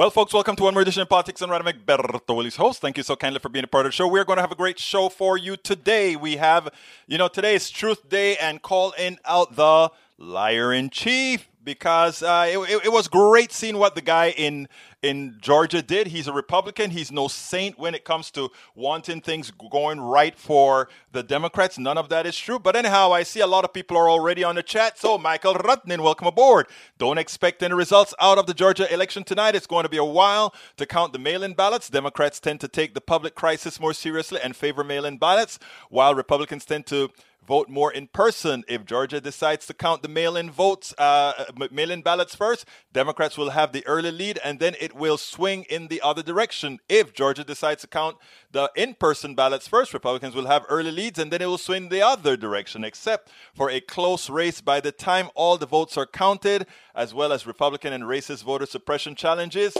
[0.00, 2.80] Well, folks, welcome to one more edition of Politics and Radam Egberto Willies host.
[2.80, 4.08] Thank you so kindly for being a part of the show.
[4.08, 6.16] We're going to have a great show for you today.
[6.16, 6.70] We have,
[7.06, 12.22] you know, today is Truth Day and call in out the liar in chief because
[12.22, 14.68] uh, it, it, it, was great seeing what the guy in
[15.02, 16.08] in Georgia did.
[16.08, 16.90] He's a Republican.
[16.90, 21.78] He's no saint when it comes to wanting things going right for the Democrats.
[21.78, 22.58] None of that is true.
[22.58, 24.98] But anyhow, I see a lot of people are already on the chat.
[24.98, 26.66] So Michael Rutnin, welcome aboard.
[26.98, 29.54] Don't expect any results out of the Georgia election tonight.
[29.54, 31.88] It's going to be a while to count the mail-in ballots.
[31.88, 35.58] Democrats tend to take the public crisis more seriously and favor mail-in ballots,
[35.88, 37.10] while Republicans tend to
[37.50, 38.62] vote more in person.
[38.68, 43.36] If Georgia decides to count the mail in votes, uh, mail in ballots first, Democrats
[43.36, 46.78] will have the early lead and then it will swing in the other direction.
[46.88, 48.18] If Georgia decides to count
[48.52, 51.88] the in person ballots first, Republicans will have early leads and then it will swing
[51.88, 56.06] the other direction, except for a close race by the time all the votes are
[56.06, 59.76] counted, as well as Republican and racist voter suppression challenges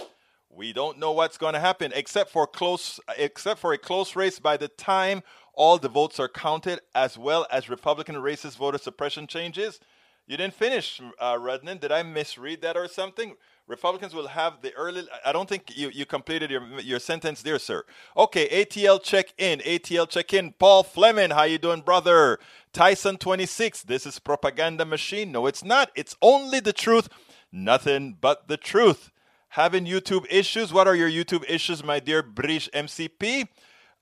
[0.53, 4.39] we don't know what's going to happen except for close except for a close race
[4.39, 5.23] by the time
[5.55, 9.81] all the votes are counted, as well as Republican racist voter suppression changes.
[10.27, 11.81] You didn't finish, uh, Rudnan.
[11.81, 13.35] Did I misread that or something?
[13.67, 15.03] Republicans will have the early.
[15.25, 17.85] I don't think you, you completed your your sentence there, sir.
[18.17, 19.61] Okay, ATL check in.
[19.61, 20.53] ATL check in.
[20.53, 22.39] Paul Fleming, how you doing, brother?
[22.73, 23.83] Tyson twenty six.
[23.83, 25.33] This is propaganda machine.
[25.33, 25.91] No, it's not.
[25.95, 27.09] It's only the truth.
[27.53, 29.11] Nothing but the truth.
[29.51, 30.73] Having YouTube issues.
[30.73, 33.49] What are your YouTube issues, my dear British MCP?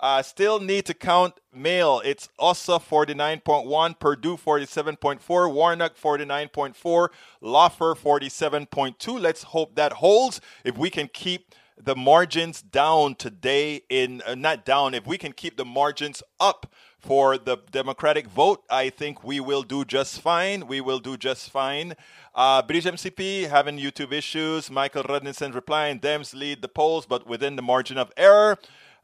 [0.01, 2.01] Uh, still need to count mail.
[2.05, 7.09] It's Ossoff 49.1, Perdue 47.4, Warnock 49.4,
[7.41, 9.21] Loeffler 47.2.
[9.21, 10.41] Let's hope that holds.
[10.65, 15.33] If we can keep the margins down today, in uh, not down, if we can
[15.33, 20.67] keep the margins up for the Democratic vote, I think we will do just fine.
[20.67, 21.95] We will do just fine.
[22.35, 24.71] Uh, British MCP having YouTube issues.
[24.71, 28.59] Michael Rudnison replying, Dems lead the polls, but within the margin of error.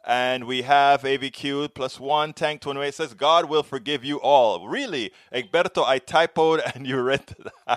[0.06, 2.34] And we have AVQ plus one.
[2.34, 4.68] Tank 28 says, God will forgive you all.
[4.68, 5.12] Really?
[5.32, 7.34] Egberto, I typoed and you read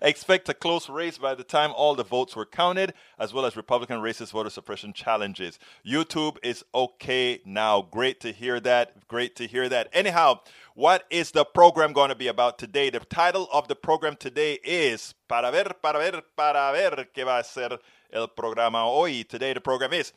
[0.00, 3.56] Expect a close race by the time all the votes were counted, as well as
[3.56, 5.58] Republican racist voter suppression challenges.
[5.84, 7.82] YouTube is okay now.
[7.82, 9.08] Great to hear that.
[9.08, 9.88] Great to hear that.
[9.92, 10.40] Anyhow,
[10.74, 12.88] what is the program going to be about today?
[12.88, 17.40] The title of the program today is Para ver, para ver, para ver qué va
[17.40, 17.78] a ser
[18.12, 19.24] el programa hoy.
[19.24, 20.12] Today, the program is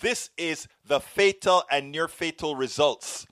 [0.00, 3.26] this is the fatal and near fatal results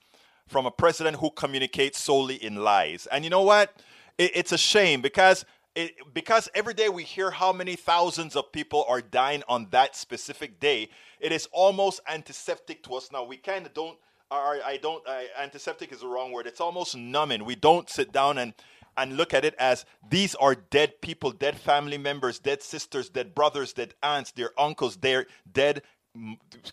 [0.47, 3.07] from a president who communicates solely in lies.
[3.11, 3.73] And you know what?
[4.17, 8.51] It, it's a shame because it, because every day we hear how many thousands of
[8.51, 13.23] people are dying on that specific day, it is almost antiseptic to us now.
[13.23, 13.97] We kind of don't.
[14.29, 15.03] I don't.
[15.07, 16.47] I, antiseptic is the wrong word.
[16.47, 17.45] It's almost numbing.
[17.45, 18.53] We don't sit down and
[18.97, 23.33] and look at it as these are dead people, dead family members, dead sisters, dead
[23.35, 25.81] brothers, dead aunts, their uncles, their dead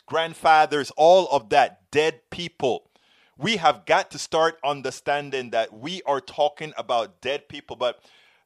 [0.06, 2.90] grandfathers, all of that, dead people.
[3.38, 7.76] We have got to start understanding that we are talking about dead people.
[7.76, 8.00] But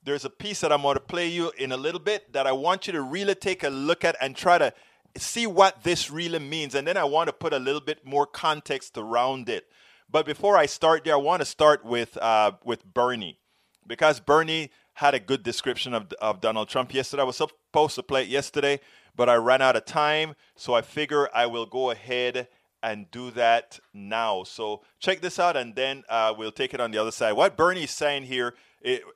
[0.05, 2.53] there's a piece that I'm going to play you in a little bit that I
[2.53, 4.72] want you to really take a look at and try to
[5.16, 6.75] see what this really means.
[6.75, 9.66] And then I want to put a little bit more context around it.
[10.11, 13.38] But before I start there, I want to start with uh, with Bernie
[13.87, 17.22] because Bernie had a good description of, of Donald Trump yesterday.
[17.22, 18.81] I was supposed to play it yesterday,
[19.17, 20.35] but I ran out of time.
[20.57, 22.49] So I figure I will go ahead
[22.83, 24.45] and do that now.
[24.45, 27.33] So check this out, and then uh, we'll take it on the other side.
[27.33, 28.55] What Bernie's saying here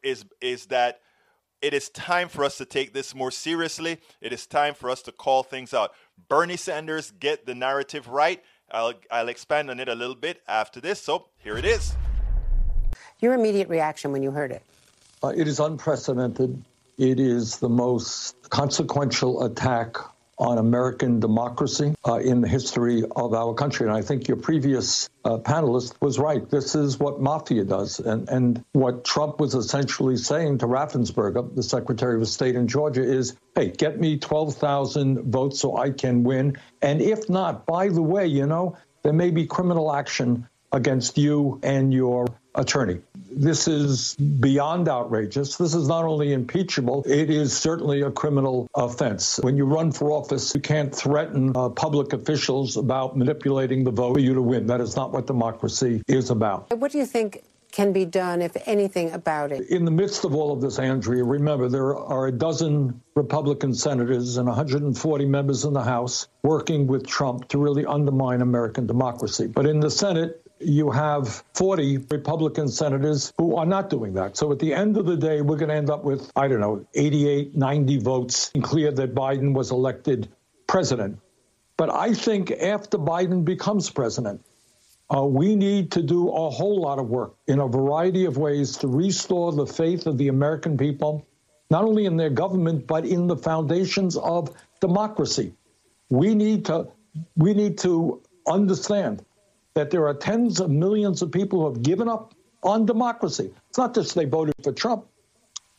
[0.02, 1.00] is is that
[1.60, 3.98] it is time for us to take this more seriously.
[4.20, 5.92] It is time for us to call things out.
[6.28, 8.42] Bernie Sanders get the narrative right.
[8.70, 11.02] I'll I'll expand on it a little bit after this.
[11.02, 11.94] So here it is.
[13.20, 14.62] Your immediate reaction when you heard it?
[15.22, 16.62] Uh, it is unprecedented.
[16.98, 19.96] It is the most consequential attack
[20.36, 23.86] on American democracy uh, in the history of our country.
[23.86, 26.48] And I think your previous uh, panelist was right.
[26.48, 28.00] This is what mafia does.
[28.00, 33.02] And, and what Trump was essentially saying to Raffensperger, the Secretary of State in Georgia,
[33.02, 36.56] is hey, get me 12,000 votes so I can win.
[36.82, 41.60] And if not, by the way, you know, there may be criminal action against you
[41.62, 42.26] and your
[42.58, 43.00] attorney.
[43.30, 45.56] This is beyond outrageous.
[45.56, 49.38] This is not only impeachable, it is certainly a criminal offense.
[49.42, 54.14] When you run for office, you can't threaten uh, public officials about manipulating the vote
[54.14, 54.66] for you to win.
[54.66, 56.76] That is not what democracy is about.
[56.76, 59.68] What do you think can be done, if anything, about it?
[59.68, 64.36] In the midst of all of this, Andrea, remember there are a dozen Republican senators
[64.36, 69.46] and 140 members in the House working with Trump to really undermine American democracy.
[69.46, 74.36] But in the Senate, you have 40 Republican senators who are not doing that.
[74.36, 76.60] So at the end of the day, we're going to end up with, I don't
[76.60, 80.28] know, 88, 90 votes and clear that Biden was elected
[80.66, 81.18] president.
[81.76, 84.44] But I think after Biden becomes president,
[85.14, 88.76] uh, we need to do a whole lot of work in a variety of ways
[88.78, 91.26] to restore the faith of the American people,
[91.70, 95.54] not only in their government, but in the foundations of democracy.
[96.10, 96.88] We need to
[97.36, 99.24] we need to understand
[99.74, 103.50] that there are tens of millions of people who have given up on democracy.
[103.68, 105.06] It's not just they voted for Trump.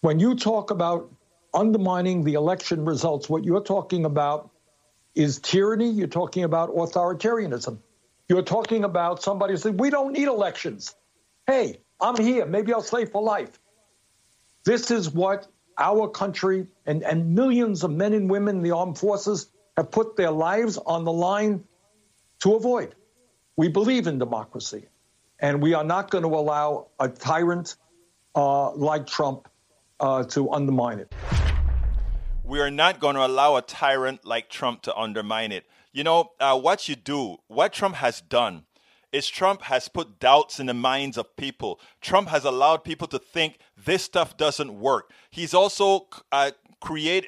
[0.02, 1.12] When you talk about
[1.54, 4.52] undermining the election results, what you're talking about
[5.16, 5.90] is tyranny.
[5.90, 7.80] You're talking about authoritarianism.
[8.30, 10.96] You're talking about somebody who said, We don't need elections.
[11.48, 12.46] Hey, I'm here.
[12.46, 13.60] Maybe I'll stay for life.
[14.64, 15.48] This is what
[15.78, 20.16] our country and, and millions of men and women in the armed forces have put
[20.16, 21.64] their lives on the line
[22.40, 22.96] to avoid.
[23.58, 24.88] We believe in democracy,
[25.40, 27.76] and we are not going to allow a tyrant
[28.36, 29.48] uh, like Trump
[30.00, 31.14] uh, to undermine it.
[32.44, 35.66] We are not going to allow a tyrant like Trump to undermine it.
[35.92, 38.66] You know, uh, what you do, what Trump has done,
[39.12, 41.80] is Trump has put doubts in the minds of people.
[42.00, 45.12] Trump has allowed people to think this stuff doesn't work.
[45.32, 46.52] He's also uh,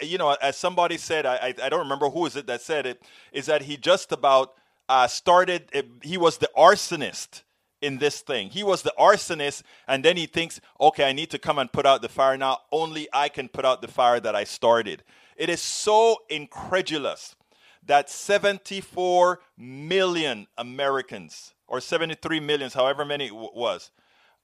[0.01, 3.01] you know, as somebody said, I, I don't remember who is it that said it,
[3.33, 4.53] is that he just about
[4.91, 7.43] uh, started, uh, he was the arsonist
[7.81, 8.49] in this thing.
[8.49, 11.85] He was the arsonist, and then he thinks, okay, I need to come and put
[11.85, 12.57] out the fire now.
[12.73, 15.03] Only I can put out the fire that I started.
[15.38, 17.38] It is so incredulous
[17.85, 23.91] that 74 million Americans, or 73 millions, however many it was,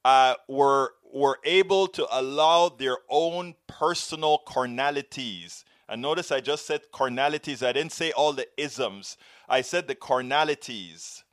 [0.02, 5.64] uh, were were able to allow their own personal carnalities.
[5.88, 7.62] And notice I just said carnalities.
[7.62, 9.16] I didn't say all the isms.
[9.48, 11.24] I said the carnalities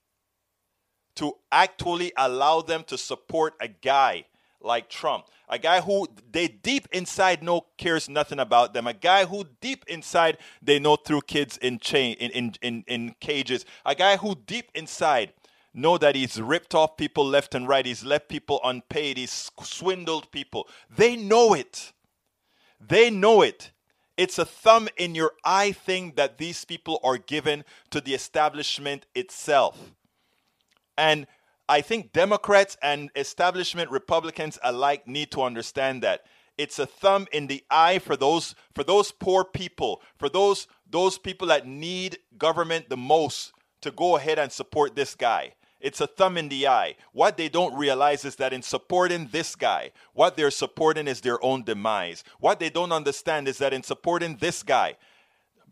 [1.16, 4.26] to actually allow them to support a guy
[4.62, 9.26] like Trump, a guy who they deep inside know cares nothing about them, a guy
[9.26, 13.94] who deep inside they know threw kids in chain in, in, in, in cages, a
[13.94, 15.34] guy who deep inside
[15.74, 20.32] know that he's ripped off people left and right, he's left people unpaid, he's swindled
[20.32, 20.68] people.
[20.90, 21.94] They know it.
[22.80, 23.72] They know it.
[24.18, 29.06] It's a thumb in your eye thing that these people are given to the establishment
[29.14, 29.92] itself.
[30.98, 31.28] And
[31.68, 36.26] I think Democrats and establishment Republicans alike need to understand that.
[36.58, 41.18] It's a thumb in the eye for those for those poor people, for those those
[41.18, 43.52] people that need government the most
[43.82, 45.54] to go ahead and support this guy.
[45.86, 46.96] It's a thumb in the eye.
[47.12, 51.44] What they don't realize is that in supporting this guy, what they're supporting is their
[51.46, 52.24] own demise.
[52.40, 54.96] What they don't understand is that in supporting this guy,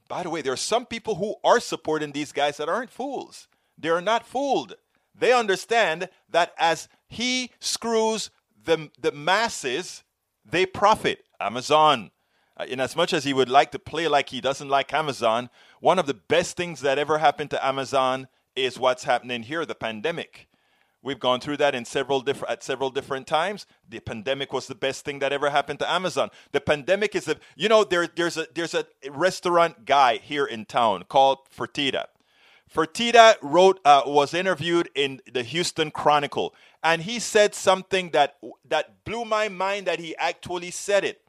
[0.08, 3.48] by the way, there are some people who are supporting these guys that aren't fools.
[3.76, 4.76] They are not fooled.
[5.16, 8.30] They understand that as he screws
[8.66, 10.04] the, the masses,
[10.46, 11.26] they profit.
[11.40, 12.12] Amazon,
[12.56, 15.50] uh, in as much as he would like to play like he doesn't like Amazon,
[15.80, 19.76] one of the best things that ever happened to Amazon is what's happening here, the
[19.76, 20.48] pandemic.
[21.04, 23.66] We've gone through that in several different at several different times.
[23.88, 26.30] The pandemic was the best thing that ever happened to Amazon.
[26.54, 30.64] The pandemic is a you know there there's a there's a restaurant guy here in
[30.64, 32.06] town called Fertitta.
[32.74, 39.04] Fertitta wrote uh, was interviewed in the Houston Chronicle, and he said something that that
[39.04, 39.88] blew my mind.
[39.88, 41.22] That he actually said it.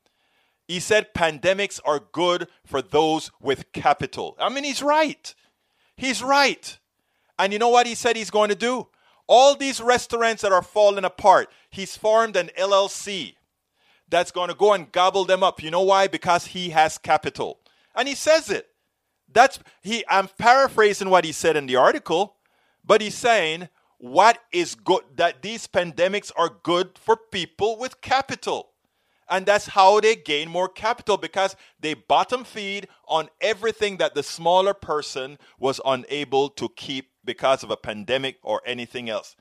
[0.68, 4.36] He said pandemics are good for those with capital.
[4.38, 5.34] I mean, he's right.
[5.96, 6.78] He's right.
[7.38, 8.88] And you know what he said he's going to do?
[9.26, 13.34] All these restaurants that are falling apart, he's formed an LLC
[14.08, 15.62] that's going to go and gobble them up.
[15.62, 16.06] You know why?
[16.06, 17.60] Because he has capital.
[17.94, 18.68] And he says it.
[19.32, 22.36] That's he I'm paraphrasing what he said in the article,
[22.84, 28.70] but he's saying what is good that these pandemics are good for people with capital.
[29.28, 34.22] And that's how they gain more capital because they bottom feed on everything that the
[34.22, 39.36] smaller person was unable to keep because of a pandemic or anything else.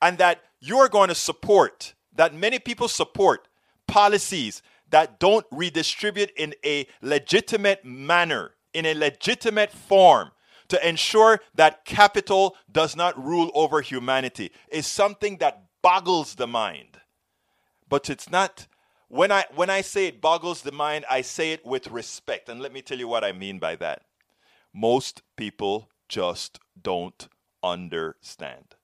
[0.00, 3.48] And that you're going to support, that many people support
[3.86, 10.30] policies that don't redistribute in a legitimate manner, in a legitimate form
[10.68, 16.98] to ensure that capital does not rule over humanity is something that boggles the mind.
[17.88, 18.66] But it's not
[19.08, 22.48] when I when I say it boggles the mind, I say it with respect.
[22.48, 24.02] And let me tell you what I mean by that.
[24.74, 27.28] Most people just don't
[27.62, 28.76] understand.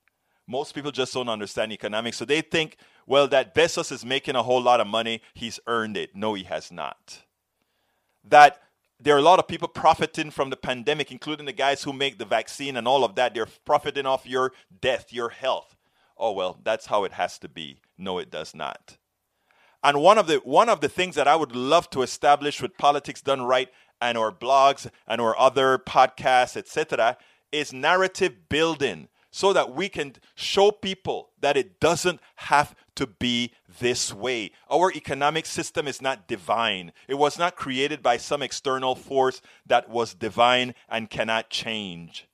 [0.47, 2.17] Most people just don't understand economics.
[2.17, 2.77] So they think,
[3.07, 5.21] well, that Bezos is making a whole lot of money.
[5.33, 6.15] He's earned it.
[6.15, 7.23] No, he has not.
[8.23, 8.61] That
[8.99, 12.17] there are a lot of people profiting from the pandemic, including the guys who make
[12.17, 13.33] the vaccine and all of that.
[13.33, 15.75] They're profiting off your death, your health.
[16.17, 17.79] oh well, that's how it has to be.
[17.97, 18.97] No, it does not.
[19.83, 22.77] And one of the one of the things that I would love to establish with
[22.77, 23.69] politics done right
[24.03, 27.17] and our blogs and our other podcasts, etc.,
[27.51, 33.51] is narrative building so that we can show people that it doesn't have to be
[33.79, 34.51] this way.
[34.69, 36.91] Our economic system is not divine.
[37.07, 42.27] It was not created by some external force that was divine and cannot change.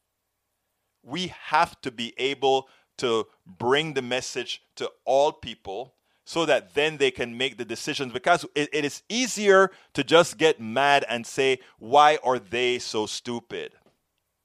[1.03, 5.93] We have to be able to bring the message to all people
[6.29, 10.37] so that then they can make the decisions because it, it is easier to just
[10.37, 13.73] get mad and say, Why are they so stupid?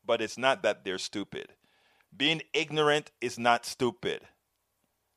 [0.06, 1.48] But it's not that they're stupid
[2.16, 4.22] being ignorant is not stupid.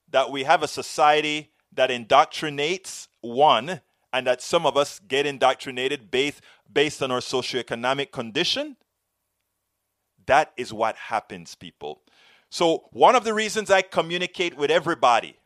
[0.10, 3.82] That we have a society that indoctrinates one,
[4.14, 8.78] and that some of us get indoctrinated based, based on our socioeconomic condition.
[10.26, 12.02] That is what happens, people.
[12.50, 15.38] So, one of the reasons I communicate with everybody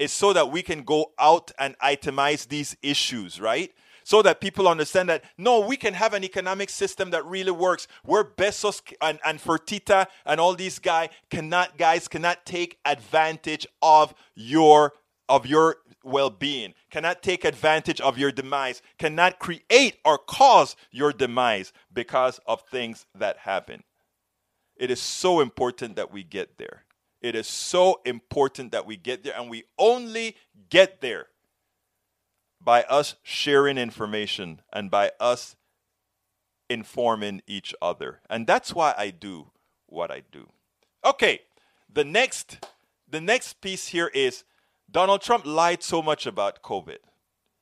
[0.00, 3.72] is so that we can go out and itemize these issues, right?
[4.02, 7.86] so that people understand that no, we can have an economic system that really works.
[8.04, 14.12] Where Bezos and, and Fertitta and all these guys cannot guys cannot take advantage of
[14.34, 14.94] your
[15.28, 21.72] of your well-being, cannot take advantage of your demise, cannot create or cause your demise
[21.92, 23.84] because of things that happen.
[24.76, 26.84] It is so important that we get there.
[27.20, 30.36] It is so important that we get there, and we only
[30.70, 31.26] get there
[32.60, 35.56] by us sharing information and by us
[36.68, 38.20] informing each other.
[38.30, 39.50] And that's why I do
[39.86, 40.48] what I do.
[41.04, 41.40] Okay,
[41.92, 42.64] the next
[43.08, 44.44] the next piece here is
[44.88, 46.98] Donald Trump lied so much about COVID.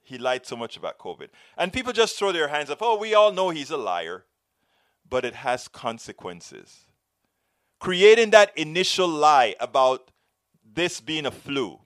[0.02, 1.28] He lied so much about COVID.
[1.56, 4.26] And people just throw their hands up, "Oh, we all know he's a liar."
[5.08, 6.84] But it has consequences.
[7.78, 10.10] Creating that initial lie about
[10.64, 11.80] this being a flu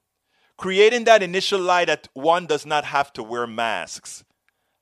[0.62, 4.22] Creating that initial lie that one does not have to wear masks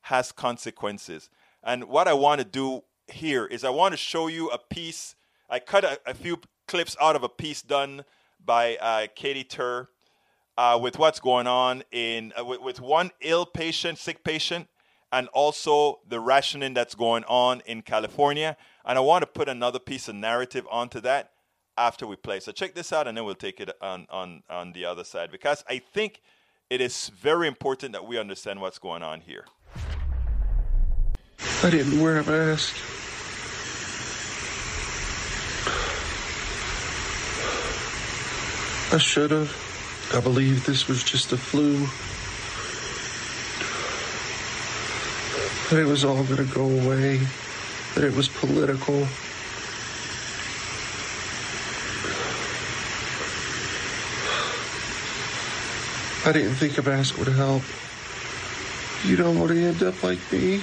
[0.02, 1.30] has consequences.
[1.62, 5.14] And what I want to do here is I want to show you a piece.
[5.48, 8.04] I cut a, a few clips out of a piece done
[8.44, 9.88] by uh, Katy Tur
[10.58, 14.68] uh, with what's going on in uh, with, with one ill patient, sick patient,
[15.10, 18.54] and also the rationing that's going on in California.
[18.84, 21.32] And I want to put another piece of narrative onto that
[21.76, 22.40] after we play.
[22.40, 25.30] So check this out, and then we'll take it on, on, on the other side
[25.30, 26.22] because I think
[26.68, 29.44] it is very important that we understand what's going on here.
[31.62, 32.74] I didn't wear a mask.
[38.92, 39.54] I should have.
[40.12, 41.86] I believed this was just a flu.
[45.70, 47.20] That it was all going to go away.
[47.94, 49.06] That it was political.
[56.24, 57.62] I didn't think a mask would help.
[59.04, 60.62] You don't want to end up like me.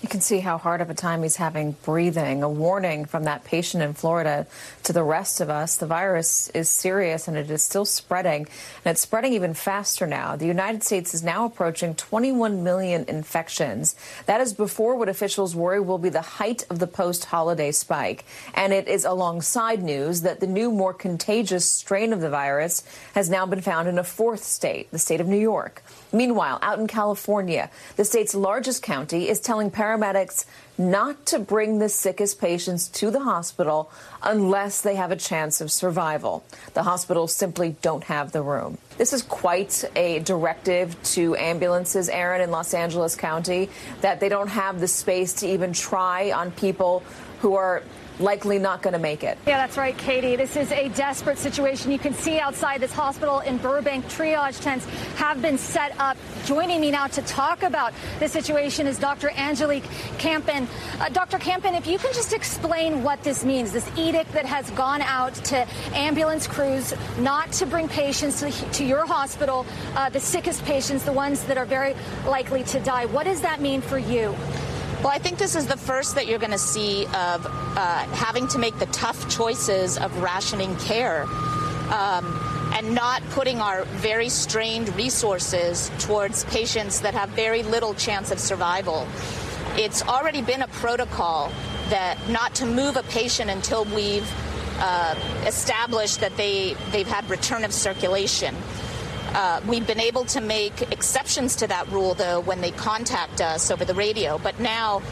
[0.00, 2.44] You can see how hard of a time he's having breathing.
[2.44, 4.46] A warning from that patient in Florida
[4.84, 5.76] to the rest of us.
[5.76, 8.46] The virus is serious and it is still spreading,
[8.84, 10.36] and it's spreading even faster now.
[10.36, 13.96] The United States is now approaching 21 million infections.
[14.26, 18.24] That is before what officials worry will be the height of the post holiday spike.
[18.54, 23.28] And it is alongside news that the new, more contagious strain of the virus has
[23.28, 25.82] now been found in a fourth state, the state of New York.
[26.12, 30.44] Meanwhile, out in California, the state's largest county is telling paramedics
[30.76, 33.90] not to bring the sickest patients to the hospital
[34.22, 36.44] unless they have a chance of survival.
[36.74, 38.78] The hospitals simply don't have the room.
[38.96, 43.70] This is quite a directive to ambulances, Aaron, in Los Angeles County,
[44.02, 47.02] that they don't have the space to even try on people
[47.40, 47.82] who are
[48.20, 49.38] likely not going to make it.
[49.46, 50.36] Yeah, that's right, Katy.
[50.36, 51.90] This is a desperate situation.
[51.90, 54.84] You can see outside this hospital in Burbank, triage tents
[55.16, 56.16] have been set up.
[56.44, 59.30] Joining me now to talk about the situation is Dr.
[59.30, 60.66] Angelique Campen.
[61.00, 61.38] Uh, Dr.
[61.38, 65.34] Campen, if you can just explain what this means, this edict that has gone out
[65.34, 71.04] to ambulance crews not to bring patients to, to your hospital, uh, the sickest patients,
[71.04, 71.94] the ones that are very
[72.26, 73.06] likely to die.
[73.06, 74.34] What does that mean for you?
[75.00, 78.48] Well, I think this is the first that you're going to see of uh, having
[78.48, 81.22] to make the tough choices of rationing care.
[81.92, 82.34] Um,
[82.74, 88.38] and not putting our very strained resources towards patients that have very little chance of
[88.38, 89.06] survival.
[89.76, 91.50] It's already been a protocol
[91.90, 94.30] that not to move a patient until we've
[94.80, 95.14] uh,
[95.46, 98.54] established that they, they've had return of circulation.
[99.34, 103.70] Uh, we've been able to make exceptions to that rule, though, when they contact us
[103.70, 104.38] over the radio.
[104.38, 105.02] But now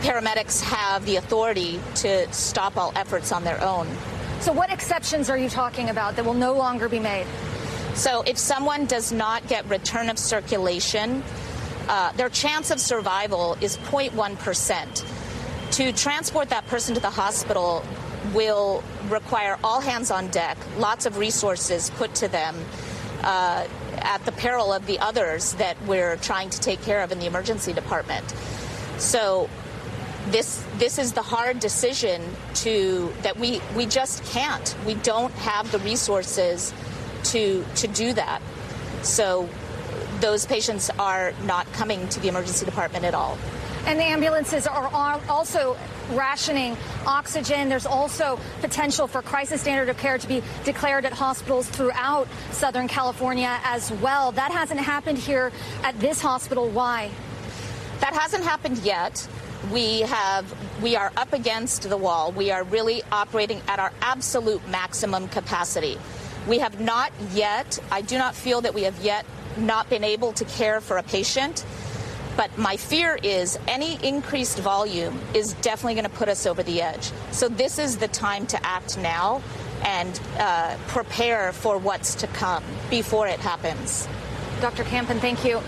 [0.00, 3.86] paramedics have the authority to stop all efforts on their own.
[4.40, 7.26] So, what exceptions are you talking about that will no longer be made?
[7.94, 11.22] So, if someone does not get return of circulation,
[11.88, 15.04] uh, their chance of survival is 0.1%.
[15.72, 17.84] To transport that person to the hospital
[18.32, 22.54] will require all hands on deck, lots of resources put to them.
[23.22, 23.66] Uh,
[23.98, 27.26] at the peril of the others that we're trying to take care of in the
[27.26, 28.24] emergency department.
[28.98, 29.50] So
[30.30, 32.22] this this is the hard decision
[32.54, 34.74] to that we we just can't.
[34.86, 36.72] We don't have the resources
[37.24, 38.40] to to do that.
[39.02, 39.48] So
[40.20, 43.38] those patients are not coming to the emergency department at all.
[43.86, 44.88] And the ambulances are
[45.28, 45.76] also
[46.10, 47.68] rationing oxygen.
[47.68, 52.88] There's also potential for crisis standard of care to be declared at hospitals throughout Southern
[52.88, 54.32] California as well.
[54.32, 56.68] That hasn't happened here at this hospital.
[56.68, 57.10] Why?
[58.00, 59.26] That hasn't happened yet.
[59.72, 60.46] We have
[60.82, 62.32] we are up against the wall.
[62.32, 65.98] We are really operating at our absolute maximum capacity.
[66.46, 69.26] We have not yet, I do not feel that we have yet
[69.58, 71.64] not been able to care for a patient
[72.38, 76.80] but my fear is any increased volume is definitely going to put us over the
[76.80, 77.10] edge.
[77.32, 79.42] So this is the time to act now
[79.84, 84.06] and uh, prepare for what's to come before it happens.
[84.60, 84.84] Dr.
[84.84, 85.60] Campen, thank you.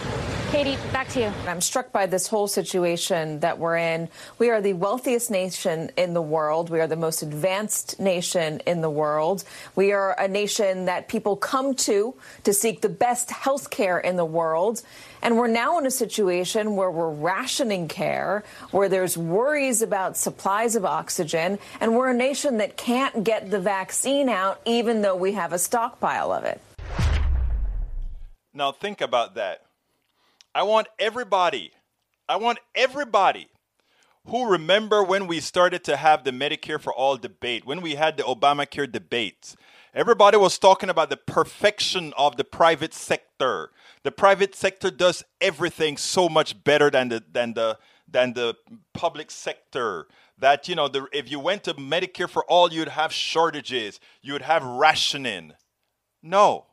[0.51, 1.33] Katy, back to you.
[1.47, 4.09] I'm struck by this whole situation that we're in.
[4.41, 6.71] We are the wealthiest nation in the world.
[6.71, 9.45] We are the most advanced nation in the world.
[9.77, 14.17] We are a nation that people come to to seek the best health care in
[14.17, 14.83] the world.
[15.23, 18.43] And we're now in a situation where we're rationing care,
[18.73, 23.61] where there's worries about supplies of oxygen, and we're a nation that can't get the
[23.61, 26.61] vaccine out even though we have a stockpile of it.
[28.53, 29.63] Now, think about that.
[30.55, 31.71] I want everybody,
[32.29, 33.49] I want everybody
[34.27, 38.17] who remember when we started to have the Medicare for all debate, when we had
[38.17, 39.57] the Obamacare debates.
[39.95, 43.71] Everybody was talking about the perfection of the private sector.
[44.03, 47.79] The private sector does everything so much better than the than the
[48.09, 48.57] than the
[48.93, 50.07] public sector.
[50.39, 54.33] That you know, the, if you went to Medicare for all, you'd have shortages, you
[54.33, 55.53] would have rationing.
[56.23, 56.67] No,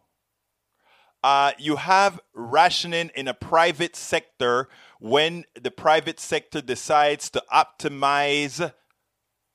[1.27, 4.69] uh, you have rationing in a private sector
[5.01, 8.71] when the private sector decides to optimize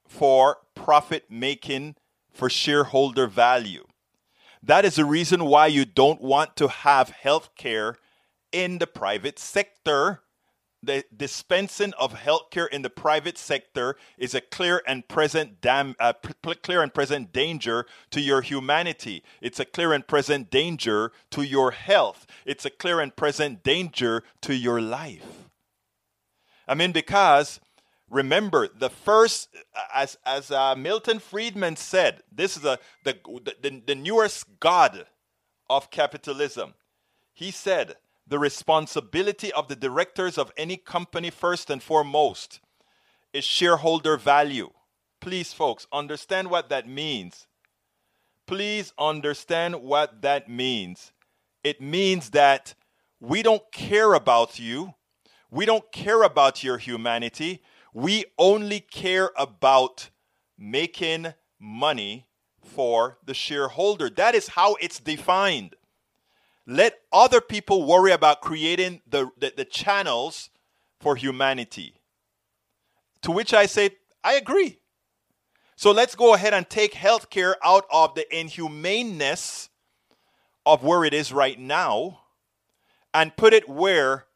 [0.07, 1.97] for profit making
[2.31, 3.87] for shareholder value.
[4.63, 7.97] That is the reason why you don't want to have health care
[8.53, 10.21] in the private sector
[10.83, 16.13] the dispensing of healthcare in the private sector is a clear and present dam, uh,
[16.63, 19.23] clear and present danger to your humanity.
[19.41, 22.27] It's a clear and present danger to your health.
[22.45, 25.49] It's a clear and present danger to your life.
[26.67, 27.61] I mean, because
[28.11, 29.49] remember the first,
[29.95, 33.17] as as uh, Milton Friedman said, this is a the,
[33.63, 35.07] the the newest god
[35.71, 36.75] of capitalism.
[37.33, 42.61] He said the responsibility of the directors of any company, first and foremost,
[43.33, 44.71] is shareholder value.
[45.21, 47.47] Please, folks, understand what that means.
[48.47, 51.13] Please understand what that means.
[51.63, 52.75] It means that
[53.21, 54.95] we don't care about you.
[55.51, 57.63] We don't care about your humanity.
[57.95, 60.11] We only care about
[60.59, 62.27] making money
[62.65, 64.11] for the shareholder.
[64.11, 65.77] That is how it's defined.
[66.67, 70.51] Let other people worry about creating the, the, the channels
[71.01, 71.95] for humanity.
[73.23, 73.91] To which I say,
[74.23, 74.79] I agree.
[75.75, 79.69] So let's go ahead and take healthcare out of the inhumaneness
[80.65, 82.21] of where it is right now
[83.13, 84.27] and put it where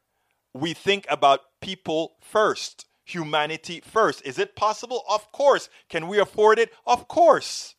[0.53, 4.25] we think about people first, humanity first.
[4.25, 5.03] Is it possible?
[5.09, 5.69] Of course.
[5.87, 6.73] Can we afford it?
[6.85, 7.75] Of course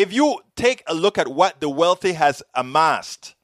[0.00, 3.34] if you take a look at what the wealthy has amassed,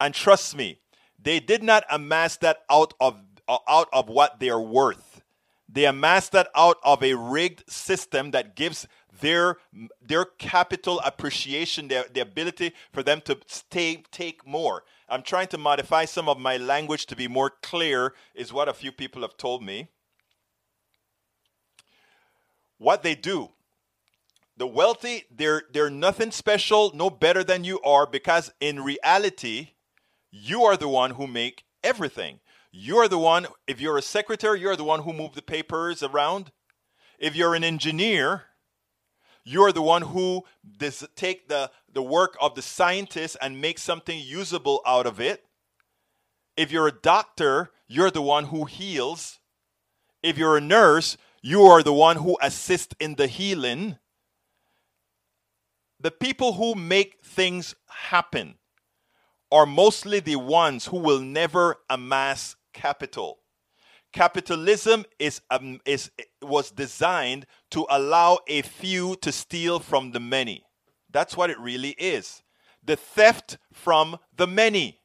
[0.00, 0.80] and trust me,
[1.22, 3.20] they did not amass that out of
[3.68, 5.22] out of what they are worth.
[5.68, 8.88] They amassed that out of a rigged system that gives
[9.20, 9.58] their
[10.00, 14.84] their capital appreciation, their the ability for them to stay take more.
[15.10, 18.72] I'm trying to modify some of my language to be more clear, is what a
[18.72, 19.88] few people have told me.
[22.78, 23.50] What they do
[24.58, 29.70] the wealthy, they're they're nothing special, no better than you are, because in reality,
[30.30, 32.40] you are the one who make everything.
[32.70, 36.52] You're the one, if you're a secretary, you're the one who move the papers around.
[37.18, 38.44] If you're an engineer,
[39.44, 40.42] you're the one who
[40.76, 45.44] does take the, the work of the scientist and make something usable out of it.
[46.56, 49.38] If you're a doctor, you're the one who heals.
[50.22, 53.96] If you're a nurse, you are the one who assists in the healing.
[56.00, 58.54] The people who make things happen
[59.50, 63.38] are mostly the ones who will never amass capital.
[64.12, 70.64] Capitalism is, um, is was designed to allow a few to steal from the many.
[71.10, 72.42] That's what it really is.
[72.82, 75.00] The theft from the many.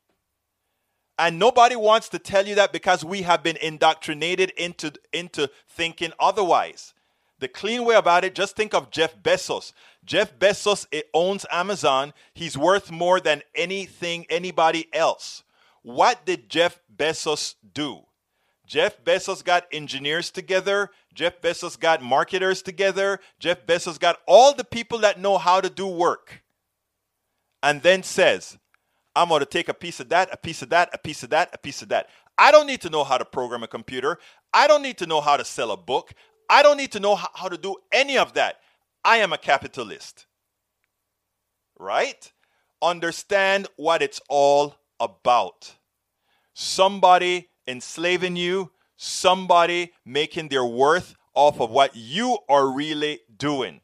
[1.19, 6.12] And nobody wants to tell you that because we have been indoctrinated into, into thinking
[6.19, 6.92] otherwise.
[7.43, 9.73] The clean way about it, just think of Jeff Bezos.
[10.06, 12.13] Jeff Bezos owns Amazon.
[12.34, 15.43] He's worth more than anything, anybody else.
[15.82, 18.03] What did Jeff Bezos do?
[18.65, 20.89] Jeff Bezos got engineers together.
[21.13, 23.19] Jeff Bezos got marketers together.
[23.39, 26.43] Jeff Bezos got all the people that know how to do work.
[27.62, 28.58] And then says,
[29.17, 31.32] I'm going to take a piece of that, a piece of that, a piece of
[31.32, 32.08] that, a piece of that.
[32.38, 34.17] I don't need to know how to program a computer.
[34.53, 36.13] I don't need to know how to sell a book.
[36.49, 38.60] I don't need to know how to do any of that.
[39.03, 40.25] I am a capitalist.
[41.77, 42.32] Right?
[42.82, 45.75] Understand what it's all about.
[46.53, 53.82] Somebody enslaving you, somebody making their worth off of what you are really doing.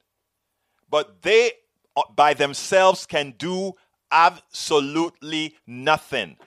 [0.89, 1.52] But they,
[1.95, 3.74] uh, by themselves, can do
[4.12, 6.38] absolutely nothing.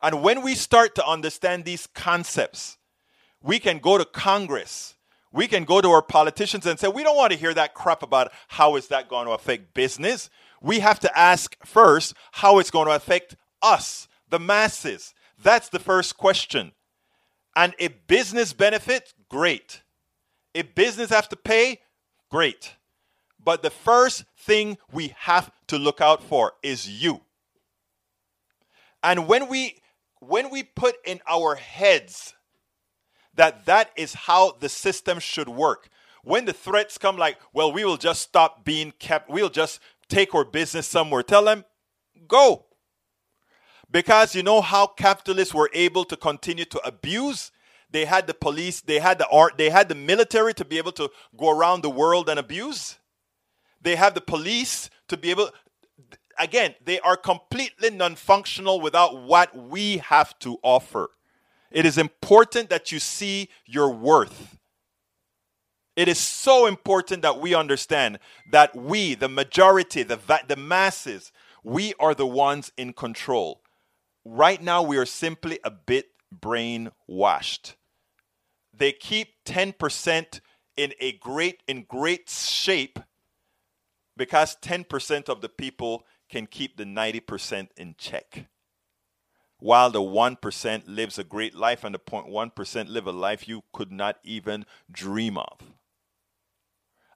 [0.00, 2.78] And when we start to understand these concepts,
[3.42, 4.94] we can go to Congress.
[5.32, 8.02] We can go to our politicians and say, we don't want to hear that crap
[8.02, 10.30] about how is that going to affect business.
[10.62, 15.14] We have to ask first how it's going to affect us, the masses.
[15.42, 16.72] That's the first question.
[17.54, 19.82] And if business benefit, great.
[20.54, 21.80] If business have to pay,
[22.30, 22.74] great.
[23.42, 27.20] But the first thing we have to look out for is you.
[29.02, 29.80] And when we
[30.20, 32.34] when we put in our heads
[33.38, 35.88] that that is how the system should work,
[36.22, 40.34] when the threats come like, well, we will just stop being kept, we'll just take
[40.34, 41.64] our business somewhere, tell them,
[42.26, 42.66] go.
[43.90, 47.52] Because you know how capitalists were able to continue to abuse?
[47.90, 50.92] They had the police, they had the art, they had the military to be able
[50.92, 52.98] to go around the world and abuse.
[53.80, 55.50] They have the police to be able
[56.38, 61.10] again, they are completely non-functional without what we have to offer.
[61.70, 64.56] It is important that you see your worth.
[65.96, 68.18] It is so important that we understand
[68.52, 71.32] that we, the majority, the, the masses,
[71.64, 73.62] we are the ones in control
[74.28, 77.74] right now we are simply a bit brainwashed.
[78.74, 80.40] They keep 10%
[80.76, 83.00] in a great in great shape
[84.16, 88.46] because 10% of the people can keep the 90% in check.
[89.60, 93.90] While the 1% lives a great life and the 0.1% live a life you could
[93.90, 95.60] not even dream of.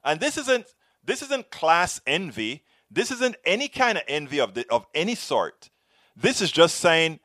[0.03, 0.65] And this isn't
[1.05, 2.63] this isn't class envy.
[2.89, 5.69] This isn't any kind of envy of the, of any sort.
[6.15, 7.19] This is just saying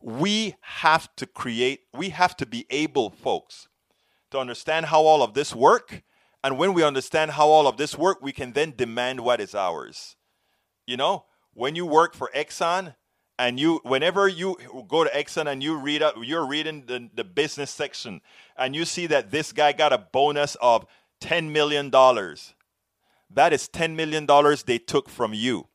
[0.00, 3.68] we have to create, we have to be able, folks,
[4.30, 6.02] to understand how all of this work.
[6.44, 9.54] And when we understand how all of this work, we can then demand what is
[9.54, 10.16] ours.
[10.86, 11.24] You know,
[11.54, 12.94] when you work for Exxon,
[13.38, 14.56] and you whenever you
[14.88, 18.20] go to Exxon and you read up, you're reading the, the business section
[18.56, 20.86] and you see that this guy got a bonus of
[21.20, 21.90] $10 million.
[21.90, 24.26] That is $10 million
[24.66, 25.68] they took from you.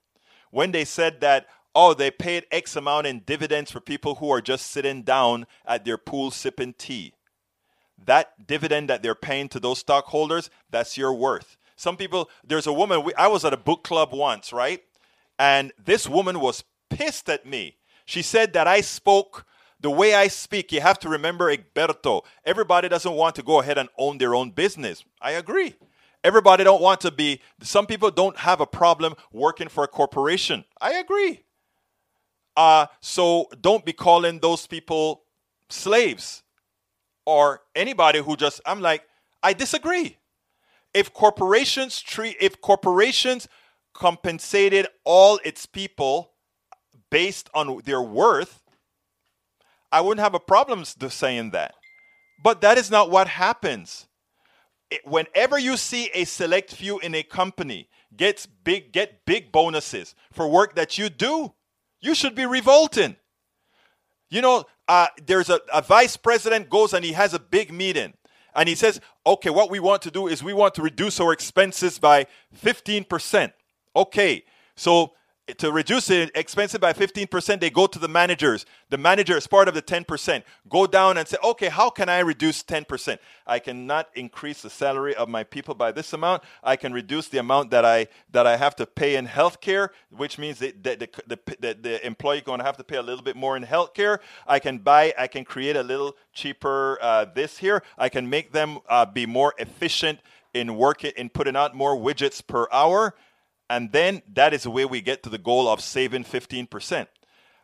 [0.49, 4.41] When they said that, oh, they paid X amount in dividends for people who are
[4.41, 7.13] just sitting down at their pool sipping tea.
[8.03, 11.57] That dividend that they're paying to those stockholders, that's your worth.
[11.75, 14.81] Some people, there's a woman, we, I was at a book club once, right?
[15.37, 17.77] And this woman was pissed at me.
[18.05, 19.45] She said that I spoke
[19.79, 20.71] the way I speak.
[20.71, 22.23] You have to remember Egberto.
[22.45, 25.03] Everybody doesn't want to go ahead and own their own business.
[25.21, 25.75] I agree.
[26.23, 30.65] Everybody don't want to be, some people don't have a problem working for a corporation.
[30.79, 31.41] I agree.
[32.55, 35.23] Uh, so don't be calling those people
[35.69, 36.43] slaves
[37.25, 39.03] or anybody who just, I'm like,
[39.41, 40.17] I disagree.
[40.93, 43.47] If corporations treat, if corporations
[43.93, 46.33] compensated all its people
[47.11, 48.63] based on their worth,
[49.91, 51.75] I wouldn't have a problem saying that.
[52.43, 54.07] But that is not what happens.
[54.89, 60.15] It, whenever you see a select few in a company gets big get big bonuses
[60.33, 61.53] for work that you do,
[61.99, 63.15] you should be revolting.
[64.29, 68.13] You know, uh, there's a, a vice president goes and he has a big meeting
[68.55, 71.31] and he says, okay, what we want to do is we want to reduce our
[71.31, 72.27] expenses by
[72.63, 73.53] 15%.
[73.95, 74.43] Okay,
[74.75, 75.13] so
[75.57, 78.65] to reduce the expenses by 15%, they go to the managers.
[78.89, 80.43] The manager is part of the 10%.
[80.69, 83.17] Go down and say, okay, how can I reduce 10%?
[83.47, 86.43] I cannot increase the salary of my people by this amount.
[86.63, 90.37] I can reduce the amount that I that I have to pay in healthcare, which
[90.37, 93.35] means that the, the, the, the employee going to have to pay a little bit
[93.35, 94.19] more in healthcare.
[94.47, 97.83] I can buy, I can create a little cheaper uh, this here.
[97.97, 100.19] I can make them uh, be more efficient
[100.53, 103.15] in working, in putting out more widgets per hour
[103.71, 107.07] and then that is the way we get to the goal of saving 15%.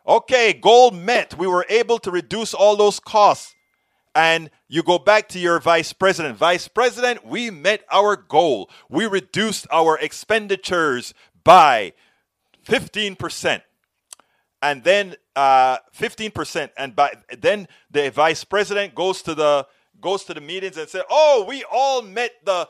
[0.06, 1.36] Okay, goal met.
[1.36, 3.54] We were able to reduce all those costs.
[4.14, 6.38] And you go back to your vice president.
[6.38, 8.70] Vice president, we met our goal.
[8.88, 11.12] We reduced our expenditures
[11.44, 11.92] by
[12.66, 13.60] 15%.
[14.62, 16.70] And then uh, 15%.
[16.78, 19.66] And by then the vice president goes to the
[20.00, 22.68] goes to the meetings and said, "Oh, we all met the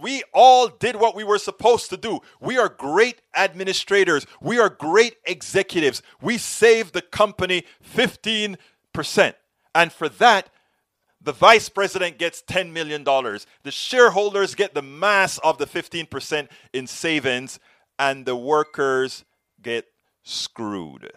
[0.00, 2.20] we all did what we were supposed to do.
[2.40, 4.26] We are great administrators.
[4.40, 6.02] We are great executives.
[6.20, 7.64] We saved the company
[7.96, 8.58] 15%.
[9.74, 10.50] And for that,
[11.20, 13.02] the vice president gets $10 million.
[13.02, 17.58] The shareholders get the mass of the 15% in savings,
[17.98, 19.24] and the workers
[19.62, 19.86] get
[20.22, 21.10] screwed.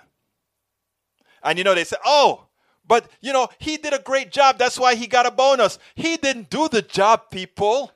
[1.43, 2.47] And you know, they say, oh,
[2.87, 4.57] but you know, he did a great job.
[4.57, 5.77] That's why he got a bonus.
[5.93, 7.91] He didn't do the job, people.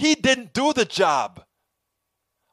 [0.00, 1.44] He didn't do the job.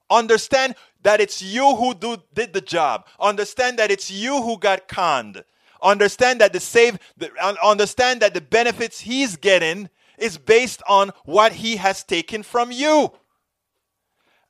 [0.10, 3.08] Understand that it's you who do, did the job.
[3.22, 5.46] Understand that it's you who got conned.
[5.82, 7.32] Understand that the save, the,
[7.64, 13.14] understand that the benefits he's getting is based on what he has taken from you.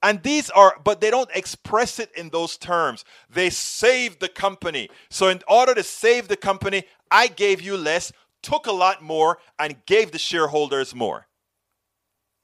[0.01, 3.05] And these are, but they don't express it in those terms.
[3.29, 4.89] They saved the company.
[5.11, 9.37] So, in order to save the company, I gave you less, took a lot more,
[9.59, 11.27] and gave the shareholders more.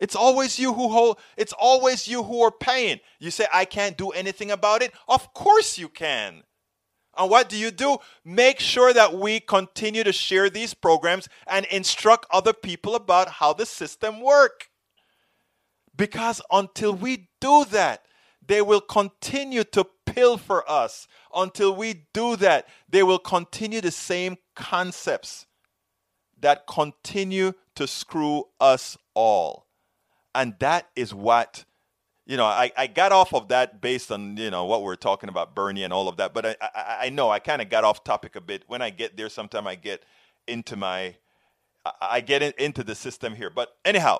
[0.03, 2.99] It's always you who hold, it's always you who are paying.
[3.19, 4.91] You say, I can't do anything about it.
[5.07, 6.43] Of course you can.
[7.17, 7.99] And what do you do?
[8.25, 13.53] Make sure that we continue to share these programs and instruct other people about how
[13.53, 14.67] the system work.
[15.95, 18.03] Because until we do that,
[18.45, 21.07] they will continue to pilfer us.
[21.33, 25.45] Until we do that, they will continue the same concepts
[26.41, 29.63] that continue to screw us all.
[30.35, 31.65] And that is what,
[32.25, 34.95] you know, I, I got off of that based on, you know, what we are
[34.95, 36.33] talking about, Bernie and all of that.
[36.33, 38.63] But I, I, I know I kind of got off topic a bit.
[38.67, 40.03] When I get there, sometime I get
[40.47, 41.15] into my,
[42.01, 43.49] I get in, into the system here.
[43.49, 44.19] But anyhow,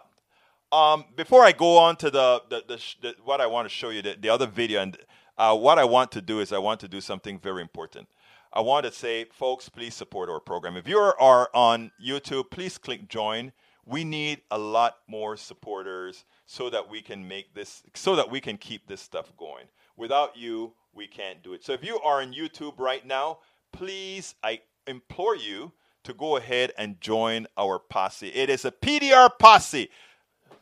[0.72, 3.90] um, before I go on to the, the, the, the what I want to show
[3.90, 4.98] you, the, the other video, and
[5.38, 8.08] uh, what I want to do is I want to do something very important.
[8.52, 10.78] I want to say, folks, please support our program.
[10.78, 13.52] If you are on YouTube, please click join
[13.86, 18.40] we need a lot more supporters so that we can make this so that we
[18.40, 19.66] can keep this stuff going.
[19.98, 21.64] Without you we can't do it.
[21.64, 23.40] So if you are on youtube right now
[23.72, 25.72] please i implore you
[26.04, 28.28] to go ahead and join our posse.
[28.28, 29.90] It is a pdr posse.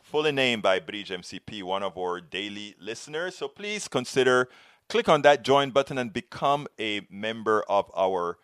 [0.04, 3.38] Fully named by bridge mcp one of our daily listeners.
[3.38, 4.50] So please consider
[4.90, 8.38] click on that join button and become a member of our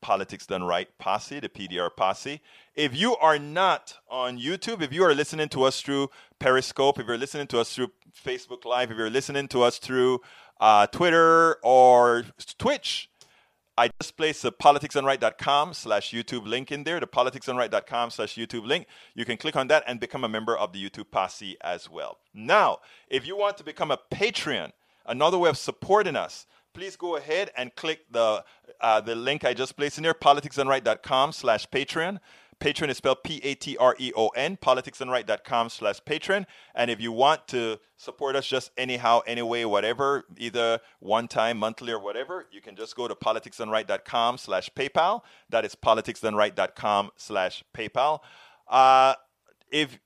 [0.00, 2.40] Politics Done Right Posse, the PDR Posse.
[2.74, 7.06] If you are not on YouTube, if you are listening to us through Periscope, if
[7.06, 7.92] you're listening to us through
[8.24, 10.20] Facebook Live, if you're listening to us through
[10.60, 12.24] uh, Twitter or
[12.58, 13.10] Twitch,
[13.80, 18.86] I just placed the politicsdoneright.com slash YouTube link in there, the politicsdoneright.com slash YouTube link.
[19.14, 22.18] You can click on that and become a member of the YouTube posse as well.
[22.34, 24.72] Now, if you want to become a Patreon,
[25.06, 28.44] another way of supporting us, please go ahead and click the
[28.80, 32.18] uh, the link I just placed in there, politicsdoneright.com slash Patreon.
[32.60, 36.44] Patreon is spelled P-A-T-R-E-O-N, politicsdoneright.com slash Patreon.
[36.74, 41.92] And if you want to support us just anyhow, anyway, whatever, either one time, monthly,
[41.92, 45.22] or whatever, you can just go to politicsdoneright.com slash PayPal.
[45.48, 48.20] That is politicsdoneright.com slash PayPal.
[48.68, 49.14] Uh,
[49.72, 49.98] if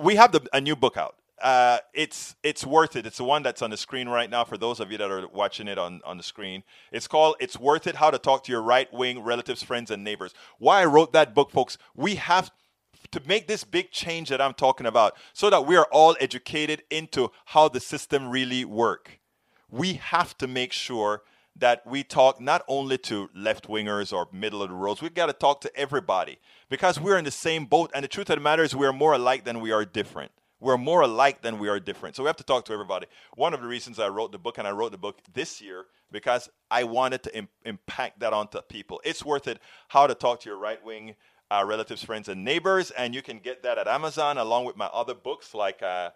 [0.00, 3.06] we have the, a new book out uh, it's it's worth it.
[3.06, 5.28] It's the one that's on the screen right now for those of you that are
[5.28, 6.62] watching it on, on the screen.
[6.92, 10.02] It's called It's Worth It How to Talk to Your Right Wing Relatives, Friends, and
[10.02, 10.32] Neighbors.
[10.58, 12.50] Why I wrote that book, folks, we have
[13.10, 16.82] to make this big change that I'm talking about so that we are all educated
[16.90, 19.20] into how the system really work.
[19.70, 21.22] We have to make sure
[21.58, 25.26] that we talk not only to left wingers or middle of the roads, we've got
[25.26, 27.90] to talk to everybody because we're in the same boat.
[27.94, 30.32] And the truth of the matter is, we are more alike than we are different.
[30.58, 32.16] We're more alike than we are different.
[32.16, 33.06] So we have to talk to everybody.
[33.34, 35.86] One of the reasons I wrote the book, and I wrote the book this year
[36.10, 39.00] because I wanted to Im- impact that onto people.
[39.04, 41.14] It's worth it how to talk to your right wing
[41.50, 42.90] uh, relatives, friends, and neighbors.
[42.92, 45.82] And you can get that at Amazon along with my other books like.
[45.82, 46.10] Uh,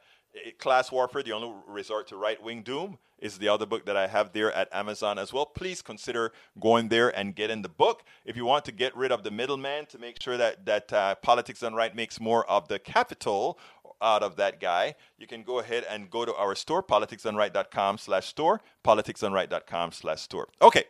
[0.58, 4.06] Class Warfare, the only resort to right wing doom, is the other book that I
[4.06, 5.44] have there at Amazon as well.
[5.44, 8.02] Please consider going there and getting the book.
[8.24, 11.16] If you want to get rid of the middleman to make sure that, that uh,
[11.16, 13.58] Politics Done Right makes more of the capital
[14.02, 18.26] out of that guy, you can go ahead and go to our store, politicsdoneright.com slash
[18.26, 20.48] store, politicsdoneright.com slash store.
[20.60, 20.84] Okay.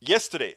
[0.00, 0.56] Yesterday,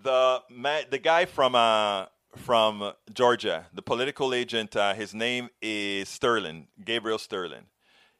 [0.00, 0.42] the
[0.90, 2.06] the guy from uh,
[2.36, 7.66] from Georgia, the political agent, uh, his name is Sterling, Gabriel Sterling.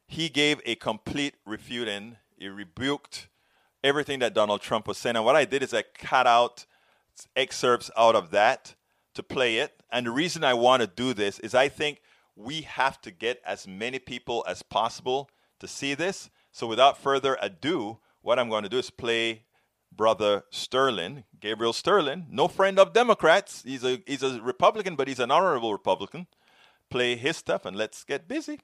[0.07, 2.17] He gave a complete refuting.
[2.37, 3.27] He rebuked
[3.83, 5.15] everything that Donald Trump was saying.
[5.15, 6.65] And what I did is I cut out
[7.35, 8.75] excerpts out of that
[9.13, 9.81] to play it.
[9.91, 12.01] And the reason I want to do this is I think
[12.35, 16.29] we have to get as many people as possible to see this.
[16.51, 19.43] So without further ado, what I'm going to do is play
[19.91, 23.63] brother Sterling, Gabriel Sterling, no friend of Democrats.
[23.63, 26.27] He's a he's a Republican, but he's an honorable Republican.
[26.89, 28.59] Play his stuff and let's get busy.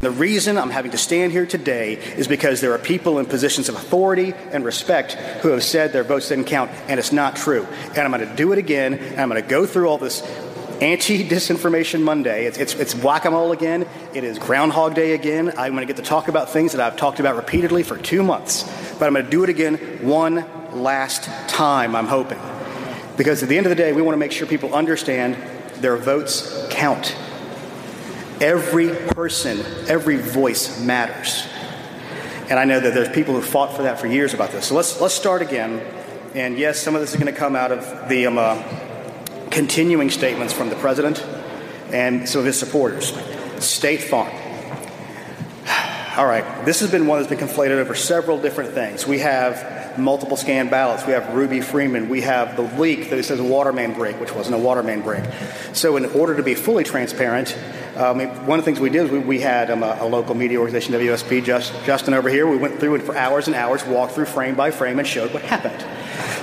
[0.00, 3.70] The reason I'm having to stand here today is because there are people in positions
[3.70, 7.66] of authority and respect who have said their votes didn't count, and it's not true.
[7.88, 10.20] And I'm going to do it again, and I'm going to go through all this
[10.82, 12.44] anti disinformation Monday.
[12.44, 13.86] It's, it's, it's whack a mole again.
[14.12, 15.48] It is Groundhog Day again.
[15.56, 18.22] I'm going to get to talk about things that I've talked about repeatedly for two
[18.22, 18.64] months.
[18.98, 22.38] But I'm going to do it again one last time, I'm hoping.
[23.16, 25.36] Because at the end of the day, we want to make sure people understand
[25.80, 27.16] their votes count.
[28.40, 31.46] Every person, every voice matters.
[32.48, 34.66] And I know that there's people who fought for that for years about this.
[34.66, 35.80] So let's, let's start again.
[36.34, 38.62] And yes, some of this is going to come out of the um, uh,
[39.50, 41.24] continuing statements from the president
[41.90, 43.16] and some of his supporters.
[43.58, 44.28] State Farm.
[46.18, 49.06] All right, this has been one that's been conflated over several different things.
[49.06, 51.06] We have multiple scanned ballots.
[51.06, 52.08] We have Ruby Freeman.
[52.08, 55.00] We have the leak that says a water main break, which wasn't a water main
[55.00, 55.24] break.
[55.72, 57.56] So, in order to be fully transparent,
[57.96, 60.34] um, one of the things we did was we, we had um, a, a, local
[60.34, 62.46] media organization, WSB, Just, Justin over here.
[62.46, 65.32] We went through it for hours and hours, walked through frame by frame, and showed
[65.32, 65.82] what happened.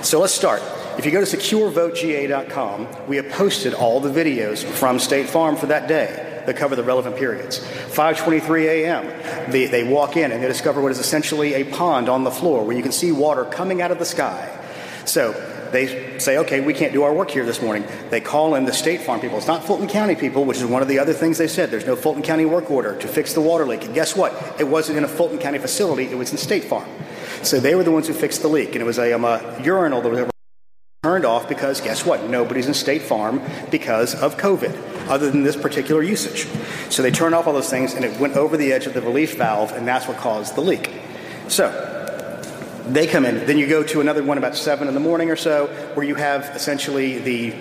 [0.04, 0.62] So let's start.
[0.98, 5.68] If you go to securevotega.com, we have posted all the videos from State Farm for
[5.68, 7.60] that day that cover the relevant periods.
[7.60, 9.52] 5:23 a.m.
[9.52, 12.64] They, they walk in and they discover what is essentially a pond on the floor
[12.64, 14.50] where you can see water coming out of the sky.
[15.06, 15.34] So
[15.74, 17.84] they say, okay, we can't do our work here this morning.
[18.10, 19.38] They call in the State Farm people.
[19.38, 21.72] It's not Fulton County people, which is one of the other things they said.
[21.72, 23.84] There's no Fulton County work order to fix the water leak.
[23.84, 24.34] And guess what?
[24.60, 26.88] It wasn't in a Fulton County facility, it was in State Farm.
[27.42, 28.70] So they were the ones who fixed the leak.
[28.70, 30.30] And it was a, um, a urinal that was
[31.04, 32.30] turned off because guess what?
[32.30, 36.48] Nobody's in State Farm because of COVID, other than this particular usage.
[36.90, 39.02] So they turned off all those things and it went over the edge of the
[39.02, 40.90] relief valve, and that's what caused the leak.
[41.50, 41.93] So
[42.88, 43.46] they come in.
[43.46, 46.16] Then you go to another one about 7 in the morning or so, where you
[46.16, 47.54] have essentially the,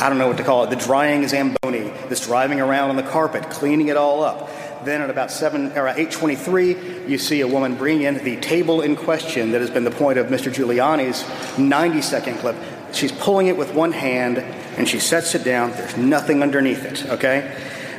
[0.00, 3.02] I don't know what to call it, the drying Zamboni that's driving around on the
[3.02, 4.50] carpet, cleaning it all up.
[4.84, 8.94] Then at about 7 or 8:23, you see a woman bring in the table in
[8.94, 10.52] question that has been the point of Mr.
[10.52, 11.22] Giuliani's
[11.56, 12.56] 90-second clip.
[12.92, 15.70] She's pulling it with one hand and she sets it down.
[15.72, 17.06] There's nothing underneath it.
[17.06, 17.52] Okay.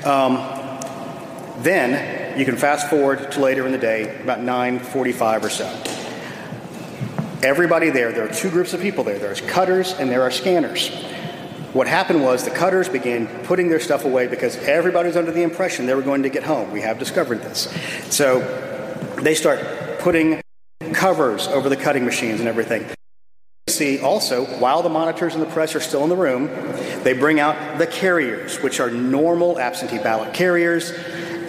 [0.05, 0.37] Um,
[1.63, 5.96] then you can fast forward to later in the day, about 9:45 or so
[7.43, 10.89] everybody there, there are two groups of people there there's cutters and there are scanners.
[11.73, 15.43] What happened was the cutters began putting their stuff away because everybody was under the
[15.43, 16.71] impression they were going to get home.
[16.71, 17.69] We have discovered this.
[18.09, 18.39] So
[19.21, 20.41] they start putting
[20.93, 22.85] covers over the cutting machines and everything.
[23.67, 26.47] See also, while the monitors and the press are still in the room,
[27.03, 30.93] they bring out the carriers, which are normal absentee ballot carriers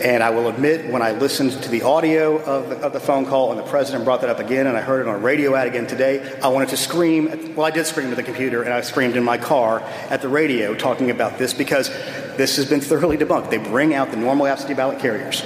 [0.01, 3.27] and I will admit, when I listened to the audio of the, of the, phone
[3.27, 5.55] call and the president brought that up again, and I heard it on a radio
[5.55, 7.55] ad again today, I wanted to scream.
[7.57, 9.81] Well, I did scream at the computer, and I screamed in my car
[10.11, 11.89] at the radio talking about this because
[12.37, 13.51] this has been thoroughly debunked.
[13.51, 15.43] They bring out the normal absentee ballot carriers.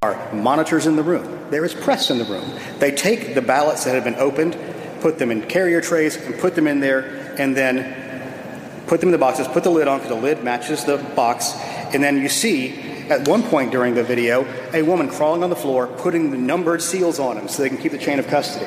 [0.00, 1.50] There are monitors in the room.
[1.50, 2.50] There is press in the room.
[2.78, 4.56] They take the ballots that have been opened,
[5.00, 9.12] put them in carrier trays, and put them in there, and then put them in
[9.12, 11.54] the boxes, put the lid on because the lid matches the box,
[11.94, 15.56] and then you see at one point during the video, a woman crawling on the
[15.56, 18.66] floor, putting the numbered seals on them so they can keep the chain of custody.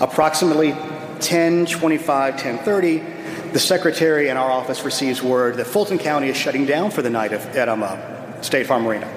[0.00, 0.72] Approximately
[1.20, 6.90] 10:25, 10:30, the secretary in our office receives word that Fulton County is shutting down
[6.90, 7.96] for the night at um, uh,
[8.40, 9.08] State Farm Arena.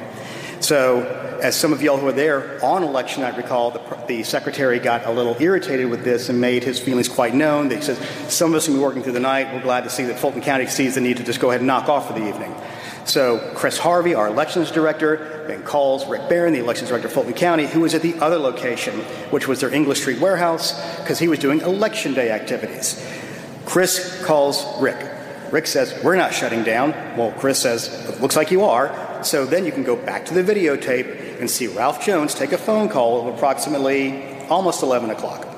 [0.60, 1.04] So,
[1.42, 5.06] as some of y'all who were there on election night recall, the, the, secretary got
[5.06, 7.70] a little irritated with this and made his feelings quite known.
[7.70, 8.00] He says,
[8.34, 9.54] Some of us will be working through the night.
[9.54, 11.68] We're glad to see that Fulton County sees the need to just go ahead and
[11.68, 12.56] knock off for the evening.
[13.06, 17.34] So Chris Harvey, our elections director, then calls Rick Barron, the elections director of Fulton
[17.34, 19.00] County, who was at the other location,
[19.30, 23.04] which was their English Street warehouse, because he was doing election day activities.
[23.66, 24.98] Chris calls Rick.
[25.52, 26.92] Rick says, We're not shutting down.
[27.16, 29.24] Well, Chris says, It looks like you are.
[29.24, 32.58] So then you can go back to the videotape and see Ralph Jones take a
[32.58, 35.55] phone call of approximately almost 11 o'clock.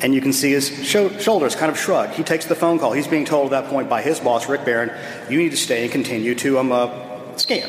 [0.00, 2.10] And you can see his shoulders kind of shrug.
[2.10, 2.92] He takes the phone call.
[2.92, 4.90] He's being told at that point by his boss, Rick Barron,
[5.30, 7.68] you need to stay and continue to um, uh, scan.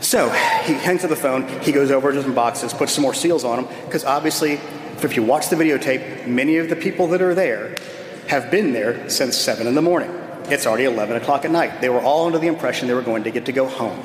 [0.00, 0.28] So
[0.64, 1.48] he hangs up the phone.
[1.62, 4.52] He goes over to some boxes, puts some more seals on them, because obviously,
[5.02, 7.74] if you watch the videotape, many of the people that are there
[8.28, 10.10] have been there since 7 in the morning.
[10.48, 11.80] It's already 11 o'clock at night.
[11.80, 14.00] They were all under the impression they were going to get to go home.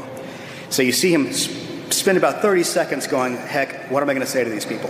[0.69, 4.31] So you see him spend about 30 seconds going, heck, what am I going to
[4.31, 4.89] say to these people?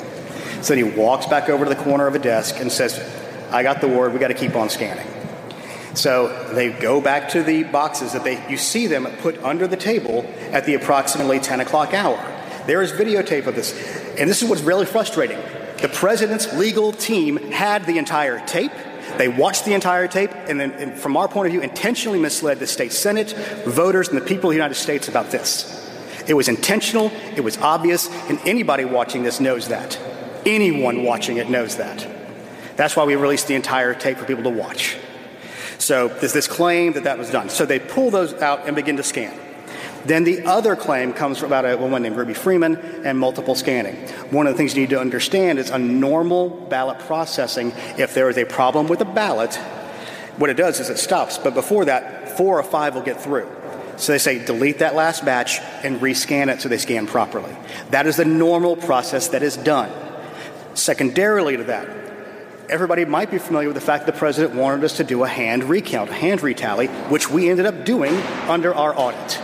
[0.62, 2.99] So then he walks back over to the corner of a desk and says,
[3.51, 5.07] I got the word, we got to keep on scanning.
[5.93, 9.76] So they go back to the boxes that they, you see them put under the
[9.76, 12.18] table at the approximately 10 o'clock hour.
[12.66, 13.74] There is videotape of this.
[14.18, 15.39] And this is what's really frustrating.
[15.82, 18.72] The president's legal team had the entire tape.
[19.18, 22.59] They watched the entire tape and then, and from our point of view, intentionally misled
[22.59, 23.34] the state Senate,
[23.66, 25.78] voters, and the people of the United States about this.
[26.28, 29.99] It was intentional, it was obvious, and anybody watching this knows that.
[30.45, 32.07] Anyone watching it knows that.
[32.75, 34.97] That's why we released the entire tape for people to watch.
[35.77, 37.49] So there's this claim that that was done.
[37.49, 39.37] So they pull those out and begin to scan.
[40.05, 43.95] Then the other claim comes from about a woman named Ruby Freeman and multiple scanning.
[44.31, 48.29] One of the things you need to understand is a normal ballot processing, if there
[48.29, 49.55] is a problem with a ballot,
[50.37, 51.37] what it does is it stops.
[51.37, 53.47] But before that, four or five will get through.
[53.97, 57.55] So they say delete that last batch and rescan it so they scan properly.
[57.91, 59.91] That is the normal process that is done.
[60.74, 61.88] Secondarily to that,
[62.69, 65.28] everybody might be familiar with the fact that the president wanted us to do a
[65.28, 68.15] hand recount, a hand retally, which we ended up doing
[68.47, 69.39] under our audit.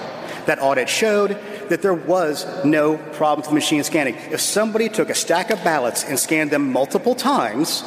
[0.46, 1.38] That audit showed
[1.70, 4.16] that there was no problem with machine scanning.
[4.32, 7.84] If somebody took a stack of ballots and scanned them multiple times,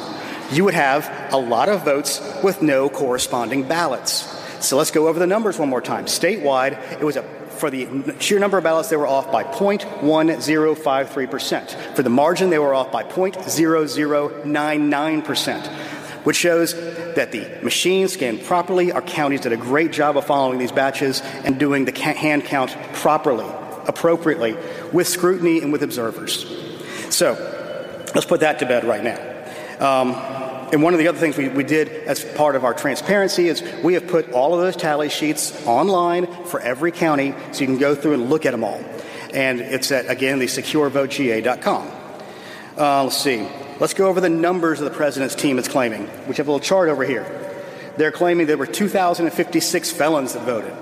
[0.51, 4.37] you would have a lot of votes with no corresponding ballots.
[4.63, 6.05] So let's go over the numbers one more time.
[6.05, 7.23] Statewide, it was a
[7.61, 7.87] for the
[8.19, 11.95] sheer number of ballots, they were off by 0.1053%.
[11.95, 15.67] For the margin, they were off by 0.0099%,
[16.25, 18.91] which shows that the machines scanned properly.
[18.91, 22.75] Our counties did a great job of following these batches and doing the hand count
[22.93, 23.45] properly,
[23.87, 24.57] appropriately,
[24.91, 26.47] with scrutiny and with observers.
[27.11, 27.33] So
[28.15, 29.19] let's put that to bed right now.
[29.79, 30.15] Um,
[30.71, 33.61] and one of the other things we, we did as part of our transparency is
[33.83, 37.77] we have put all of those tally sheets online for every county so you can
[37.77, 38.81] go through and look at them all.
[39.33, 41.91] And it's at, again, the securevotegA.com.
[42.77, 43.47] Uh, let's see.
[43.79, 46.03] Let's go over the numbers of the president's team is claiming.
[46.27, 47.25] We have a little chart over here.
[47.97, 50.73] They're claiming there were 2,056 felons that voted.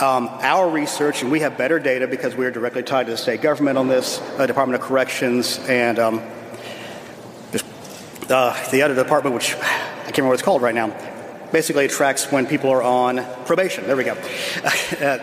[0.00, 3.18] Um, our research, and we have better data because we are directly tied to the
[3.18, 6.22] state government on this, uh, Department of Corrections, and um,
[8.28, 10.96] uh, the other department, which I can't remember what it's called right now,
[11.52, 13.86] basically it tracks when people are on probation.
[13.86, 14.12] There we go.
[15.00, 15.18] uh,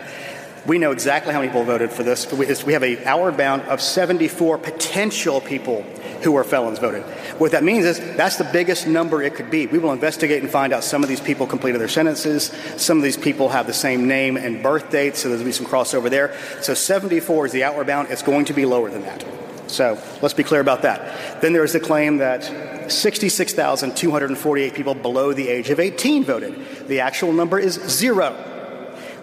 [0.66, 2.32] we know exactly how many people voted for this.
[2.64, 5.82] We have a outward bound of 74 potential people
[6.22, 7.02] who are felons voted.
[7.38, 9.66] What that means is that's the biggest number it could be.
[9.66, 12.46] We will investigate and find out some of these people completed their sentences.
[12.78, 15.66] Some of these people have the same name and birth date, so there'll be some
[15.66, 16.34] crossover there.
[16.62, 18.10] So 74 is the outward bound.
[18.10, 19.43] It's going to be lower than that.
[19.74, 21.40] So let's be clear about that.
[21.42, 22.44] Then there is the claim that
[22.90, 26.86] 66,248 people below the age of 18 voted.
[26.86, 28.36] The actual number is zero.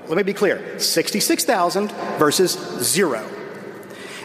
[0.08, 2.52] Let me be clear 66,000 versus
[2.84, 3.26] zero.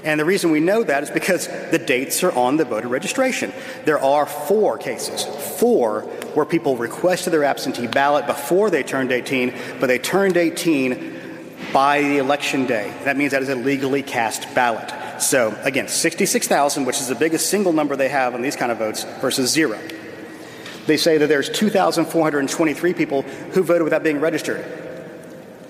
[0.02, 3.52] And the reason we know that is because the dates are on the voter registration.
[3.84, 5.24] There are four cases,
[5.58, 6.02] four
[6.34, 11.14] where people requested their absentee ballot before they turned 18, but they turned 18
[11.72, 12.92] by the election day.
[13.04, 14.92] That means that is a legally cast ballot.
[15.18, 18.78] So again, 66,000, which is the biggest single number they have on these kind of
[18.78, 19.78] votes, versus zero.
[20.86, 24.64] They say that there's 2,423 people who voted without being registered.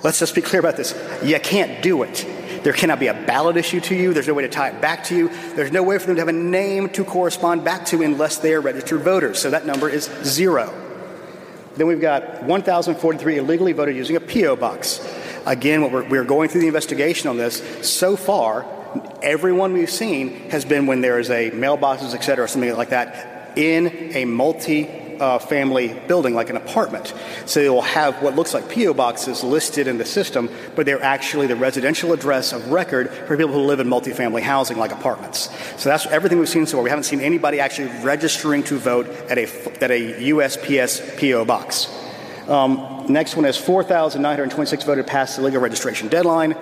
[0.02, 0.94] Let's just be clear about this.
[1.24, 2.26] You can't do it.
[2.62, 4.12] There cannot be a ballot issue to you.
[4.12, 5.28] There's no way to tie it back to you.
[5.54, 8.54] There's no way for them to have a name to correspond back to unless they
[8.54, 9.38] are registered voters.
[9.38, 10.72] So that number is zero.
[11.76, 14.56] Then we've got 1,043 illegally voted using a P.O.
[14.56, 15.00] box.
[15.46, 17.62] Again, what we're, we're going through the investigation on this.
[17.88, 18.66] So far,
[19.22, 23.56] everyone we've seen has been when there is a mailboxes, et cetera, something like that,
[23.56, 27.14] in a multi uh, family building, like an apartment.
[27.46, 28.94] So they will have what looks like P.O.
[28.94, 33.52] boxes listed in the system, but they're actually the residential address of record for people
[33.52, 35.50] who live in multifamily housing, like apartments.
[35.80, 36.84] So that's everything we've seen so far.
[36.84, 39.44] We haven't seen anybody actually registering to vote at a,
[39.82, 41.44] at a USPS P.O.
[41.44, 41.92] box.
[42.48, 46.56] Um, next one is 4,926 voted past the legal registration deadline.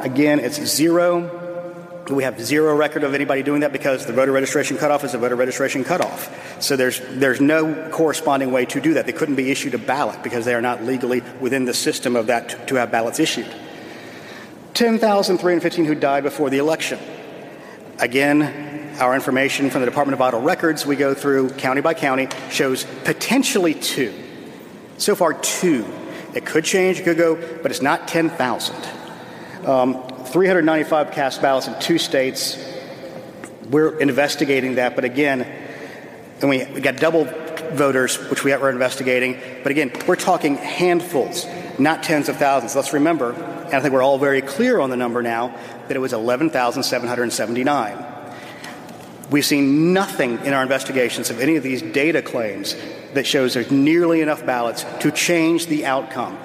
[0.00, 1.43] Again, it's zero
[2.10, 5.18] We have zero record of anybody doing that because the voter registration cutoff is a
[5.18, 6.62] voter registration cutoff.
[6.62, 9.06] So there's, there's no corresponding way to do that.
[9.06, 12.26] They couldn't be issued a ballot because they are not legally within the system of
[12.26, 13.48] that to, to have ballots issued.
[14.74, 16.98] 10,315 who died before the election.
[18.00, 22.28] Again, our information from the Department of Vital Records, we go through county by county,
[22.50, 24.12] shows potentially two.
[24.98, 25.86] So far, two.
[26.34, 28.76] It could change, it could go, but it's not 10,000.
[29.66, 32.58] Um, 395 cast ballots in two states.
[33.70, 35.42] We're investigating that, but again,
[36.40, 37.24] and we, we got double
[37.72, 39.40] voters, which we are investigating.
[39.62, 41.46] But again, we're talking handfuls,
[41.78, 42.76] not tens of thousands.
[42.76, 45.56] Let's remember, and I think we're all very clear on the number now,
[45.88, 48.06] that it was 11,779.
[49.30, 52.76] We've seen nothing in our investigations of any of these data claims
[53.14, 56.38] that shows there's nearly enough ballots to change the outcome.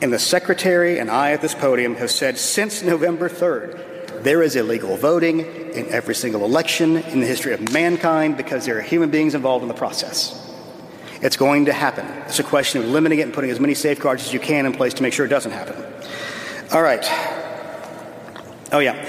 [0.00, 4.56] And the Secretary and I at this podium have said since November 3rd, there is
[4.56, 9.10] illegal voting in every single election in the history of mankind because there are human
[9.10, 10.42] beings involved in the process.
[11.22, 12.06] It's going to happen.
[12.26, 14.72] It's a question of limiting it and putting as many safeguards as you can in
[14.72, 15.82] place to make sure it doesn't happen.
[16.72, 17.04] All right.
[18.72, 19.02] Oh, yeah.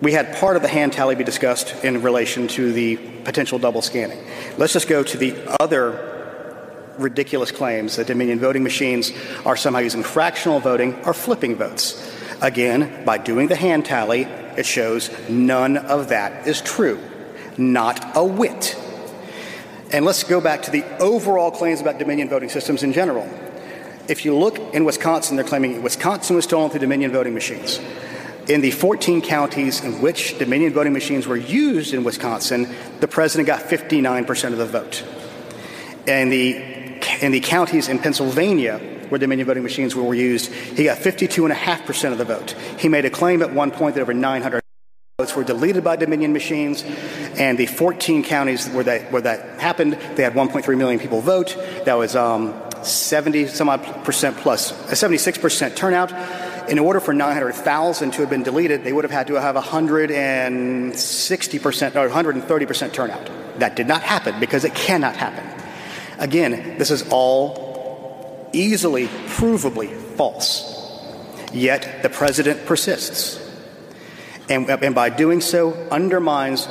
[0.00, 3.82] We had part of the hand tally be discussed in relation to the potential double
[3.82, 4.18] scanning.
[4.56, 6.11] Let's just go to the other
[6.98, 9.12] ridiculous claims that Dominion voting machines
[9.44, 12.10] are somehow using fractional voting or flipping votes.
[12.40, 14.22] Again, by doing the hand tally,
[14.56, 17.00] it shows none of that is true.
[17.56, 18.76] Not a whit.
[19.92, 23.28] And let's go back to the overall claims about Dominion voting systems in general.
[24.08, 27.78] If you look in Wisconsin, they're claiming Wisconsin was stolen through Dominion voting machines.
[28.48, 33.46] In the 14 counties in which Dominion voting machines were used in Wisconsin, the president
[33.46, 35.04] got 59% of the vote.
[36.08, 36.71] And the
[37.20, 38.78] in the counties in Pennsylvania
[39.08, 42.52] where Dominion voting machines were used, he got 52.5% of the vote.
[42.78, 44.62] He made a claim at one point that over 900
[45.18, 46.82] votes were deleted by Dominion machines,
[47.38, 51.54] and the 14 counties where that, where that happened, they had 1.3 million people vote.
[51.84, 56.12] That was um, 70 some odd percent plus, a 76% turnout.
[56.70, 61.96] In order for 900,000 to have been deleted, they would have had to have 160%
[61.96, 63.30] or 130% turnout.
[63.58, 65.51] That did not happen because it cannot happen.
[66.22, 70.70] Again, this is all easily, provably false.
[71.52, 73.40] Yet the president persists.
[74.48, 76.68] And, and, by doing so, undermines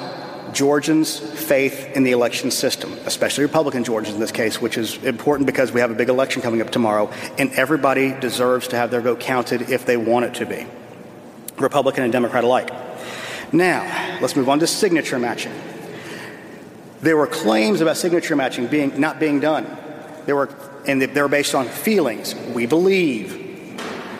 [0.54, 5.47] Georgians' faith in the election system, especially Republican Georgians in this case, which is important
[5.47, 9.02] because we have a big election coming up tomorrow, and everybody deserves to have their
[9.02, 10.66] vote counted if they want it to be,
[11.58, 12.72] Republican and Democrat alike.
[13.52, 15.54] Now, let's move on to signature matching.
[17.02, 19.66] There were claims about signature matching being not being done.
[20.26, 20.49] There were,
[20.86, 22.36] and they were based on feelings.
[22.54, 23.39] We believe.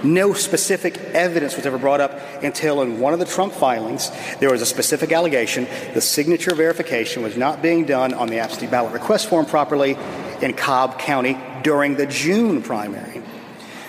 [0.04, 4.10] No specific evidence was ever brought up until in one of the Trump filings
[4.40, 8.66] there was a specific allegation the signature verification was not being done on the absentee
[8.66, 9.96] ballot request form properly
[10.42, 13.22] in Cobb County during the June primary.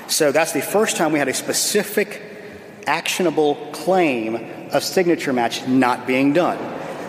[0.06, 2.20] So that's the first time we had a specific
[2.86, 4.34] actionable claim
[4.70, 6.58] of signature match not being done.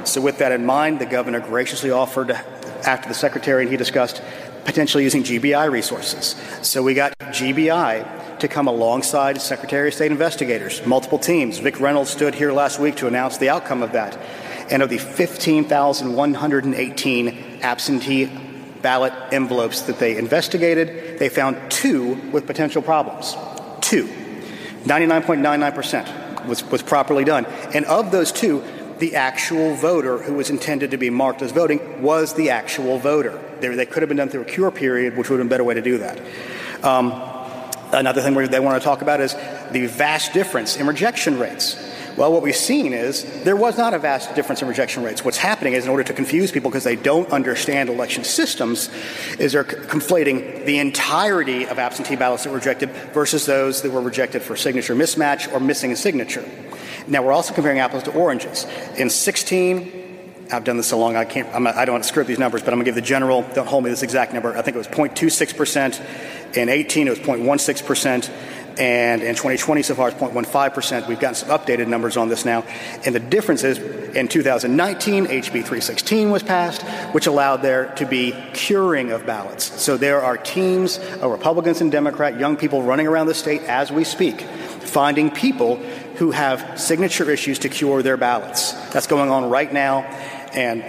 [0.06, 2.32] So, with that in mind, the governor graciously offered,
[2.86, 4.22] after the secretary and he discussed
[4.66, 6.36] potentially using GBI resources.
[6.62, 11.60] So, we got GBI to come alongside Secretary of State investigators, multiple teams.
[11.60, 14.18] Vic Reynolds stood here last week to announce the outcome of that.
[14.70, 18.30] And of the 15,118 absentee
[18.82, 23.38] ballot envelopes that they investigated, they found two with potential problems.
[23.80, 24.10] Two.
[24.84, 27.45] 99.99% was, was properly done.
[27.74, 28.62] And of those two,
[29.00, 33.39] the actual voter who was intended to be marked as voting was the actual voter.
[33.60, 35.56] They, they could have been done through a cure period, which would have been a
[35.56, 36.20] better way to do that.
[36.84, 37.12] Um,
[37.91, 39.36] another thing they want to talk about is
[39.72, 41.91] the vast difference in rejection rates.
[42.16, 45.26] Well, what we've seen is there was not a vast difference in rejection rates.
[45.26, 48.91] What's happening is, in order to confuse people because they don't understand election systems,
[49.39, 54.02] is they're conflating the entirety of absentee ballots that were rejected versus those that were
[54.02, 56.48] rejected for signature mismatch or missing a signature.
[57.08, 58.66] Now we're also comparing apples to oranges.
[58.97, 60.04] In 16,
[60.51, 61.47] I've done this so long I can't.
[61.54, 63.01] I'm not, I don't want to script these numbers, but I'm going to give the
[63.01, 63.43] general.
[63.54, 64.56] Don't hold me this exact number.
[64.56, 66.01] I think it was 0.26 percent.
[66.56, 68.32] In 18, it was 0.16 percent.
[68.78, 71.08] And in 2020 so far, it's 0.15 percent.
[71.08, 72.64] We've gotten some updated numbers on this now.
[73.06, 73.78] And the difference is,
[74.16, 76.82] in 2019, HB 316 was passed,
[77.14, 79.82] which allowed there to be curing of ballots.
[79.82, 83.91] So there are teams of Republicans and Democrat young people running around the state as
[83.91, 85.80] we speak, finding people
[86.24, 88.71] who have signature issues to cure their ballots.
[88.91, 90.03] That's going on right now.
[90.53, 90.82] And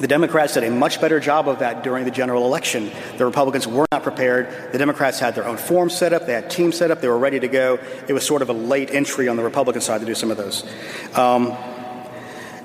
[0.00, 2.90] The Democrats did a much better job of that during the general election.
[3.18, 4.72] The Republicans were not prepared.
[4.72, 7.18] The Democrats had their own form set up, they had teams set up, they were
[7.18, 7.78] ready to go.
[8.08, 10.36] It was sort of a late entry on the Republican side to do some of
[10.36, 10.64] those.
[11.14, 11.52] Um,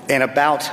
[0.08, 0.64] and about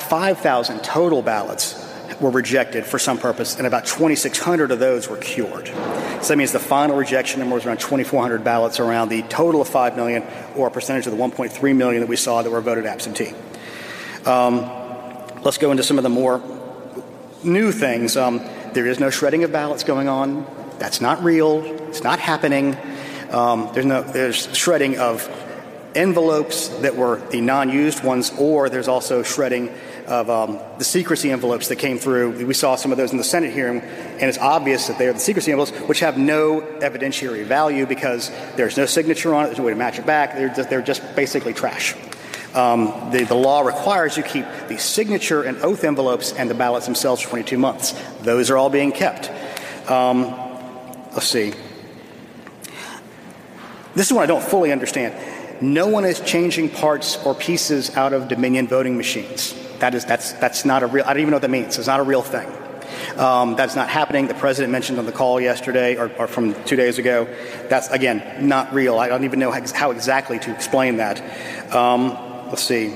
[0.00, 1.79] 5,000 total ballots
[2.20, 5.68] were rejected for some purpose, and about 2,600 of those were cured.
[5.68, 9.68] So that means the final rejection number was around 2,400 ballots, around the total of
[9.68, 12.86] 5 million, or a percentage of the 1.3 million that we saw that were voted
[12.86, 13.32] absentee.
[14.26, 14.70] Um,
[15.42, 16.42] let's go into some of the more
[17.42, 18.16] new things.
[18.16, 20.46] Um, there is no shredding of ballots going on.
[20.78, 21.64] That's not real.
[21.88, 22.76] It's not happening.
[23.30, 25.28] Um, there's no there's shredding of
[25.94, 29.74] envelopes that were the non-used ones, or there's also shredding
[30.10, 32.44] of um, the secrecy envelopes that came through.
[32.44, 35.12] We saw some of those in the Senate hearing, and it's obvious that they are
[35.12, 39.58] the secrecy envelopes, which have no evidentiary value because there's no signature on it, there's
[39.58, 40.34] no way to match it back.
[40.34, 41.94] They're just, they're just basically trash.
[42.54, 46.84] Um, the, the, law requires you keep the signature and oath envelopes and the ballots
[46.84, 47.94] themselves for 22 months.
[48.22, 49.30] Those are all being kept.
[49.88, 50.24] Um,
[51.12, 51.54] let's see.
[53.94, 55.14] This is what I don't fully understand.
[55.62, 59.54] No one is changing parts or pieces out of Dominion voting machines.
[59.80, 61.78] That is, that's, that's not a real, I don't even know what that means.
[61.78, 62.48] It's not a real thing.
[63.16, 64.28] Um, that's not happening.
[64.28, 67.26] The president mentioned on the call yesterday or, or, from two days ago.
[67.68, 68.98] That's, again, not real.
[68.98, 71.74] I don't even know how, exactly to explain that.
[71.74, 72.10] Um,
[72.48, 72.94] let's see.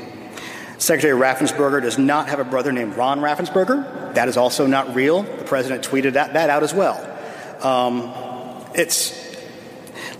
[0.78, 4.14] Secretary Raffensperger does not have a brother named Ron Raffensperger.
[4.14, 5.22] That is also not real.
[5.22, 7.01] The president tweeted that, that out as well.
[7.64, 8.12] Um,
[8.74, 9.37] it's,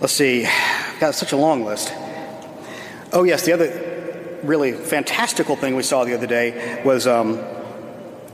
[0.01, 0.47] let's see,
[0.99, 1.93] got such a long list.
[3.13, 3.94] Oh, yes, the other,
[4.45, 7.39] really fantastical thing we saw the other day was um,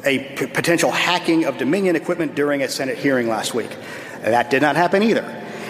[0.04, 3.76] a p- potential hacking of Dominion equipment during a Senate hearing last week.
[4.22, 5.24] That did not happen either.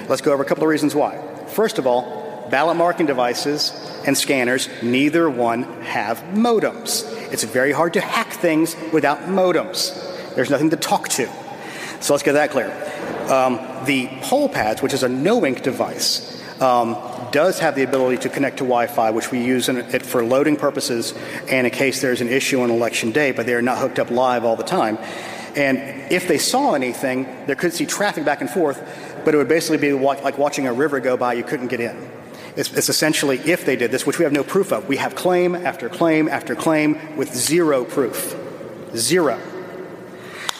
[0.07, 1.21] Let's go over a couple of reasons why.
[1.47, 3.71] First of all, ballot marking devices
[4.05, 7.05] and scanners, neither one have modems.
[7.31, 9.95] It's very hard to hack things without modems.
[10.35, 11.29] There's nothing to talk to.
[12.01, 12.69] So let's get that clear.
[13.31, 16.95] Um, the poll pads, which is a KnowInk device, um,
[17.31, 21.13] does have the ability to connect to Wi-Fi, which we use it for loading purposes
[21.49, 24.11] and in case there's an issue on election day, but they are not hooked up
[24.11, 24.97] live all the time.
[25.55, 25.77] And
[26.11, 28.79] if they saw anything, they could see traffic back and forth,
[29.25, 32.09] but it would basically be like watching a river go by, you couldn't get in.
[32.55, 34.87] It's, it's, essentially if they did this, which we have no proof of.
[34.87, 38.35] We have claim after claim after claim with zero proof.
[38.93, 39.39] Zero.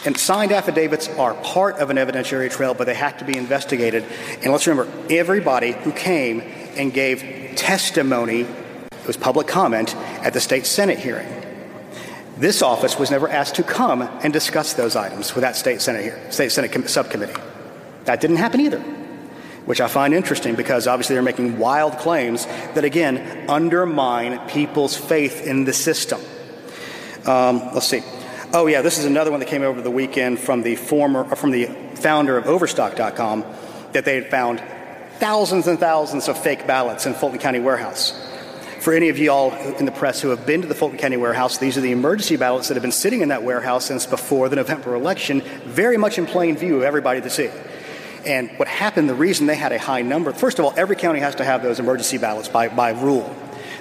[0.03, 4.03] And signed affidavits are part of an evidentiary trail, but they have to be investigated.
[4.41, 6.41] And let's remember everybody who came
[6.75, 11.27] and gave testimony, it was public comment, at the state Senate hearing.
[12.37, 16.01] This office was never asked to come and discuss those items with that state Senate,
[16.01, 17.39] here, state Senate subcommittee.
[18.05, 18.79] That didn't happen either,
[19.67, 25.45] which I find interesting because obviously they're making wild claims that, again, undermine people's faith
[25.45, 26.19] in the system.
[27.27, 28.01] Um, let's see.
[28.53, 31.35] Oh, yeah, this is another one that came over the weekend from the former, uh,
[31.35, 33.45] from the founder of Overstock.com
[33.93, 34.61] that they had found
[35.19, 38.11] thousands and thousands of fake ballots in Fulton County Warehouse.
[38.81, 41.15] For any of you all in the press who have been to the Fulton County
[41.15, 44.49] Warehouse, these are the emergency ballots that have been sitting in that warehouse since before
[44.49, 47.49] the November election, very much in plain view of everybody to see.
[48.25, 51.21] And what happened, the reason they had a high number, first of all, every county
[51.21, 53.33] has to have those emergency ballots by, by rule.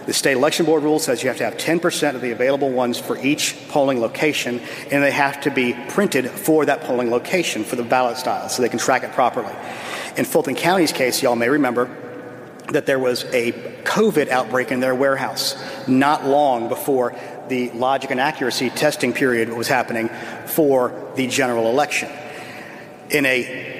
[0.07, 2.99] The state election board rule says you have to have 10% of the available ones
[2.99, 7.77] for each polling location, and they have to be printed for that polling location for
[7.77, 9.55] the ballot style so they can track it properly.
[10.17, 11.89] In Fulton County's case, y'all may remember
[12.73, 13.53] that there was a
[13.85, 15.57] COVID outbreak in their warehouse
[15.89, 17.15] not long before
[17.49, 20.09] the logic and accuracy testing period was happening
[20.47, 22.09] for the general election.
[23.11, 23.80] In a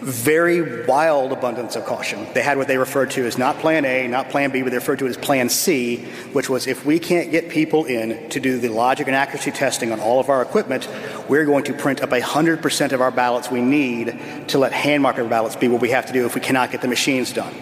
[0.00, 2.26] very wild abundance of caution.
[2.32, 4.76] They had what they referred to as not plan A, not plan B, but they
[4.76, 5.96] referred to it as plan C,
[6.32, 9.92] which was if we can't get people in to do the logic and accuracy testing
[9.92, 10.88] on all of our equipment,
[11.28, 15.24] we're going to print up 100% of our ballots we need to let hand marker
[15.24, 17.54] ballots be what we have to do if we cannot get the machines done.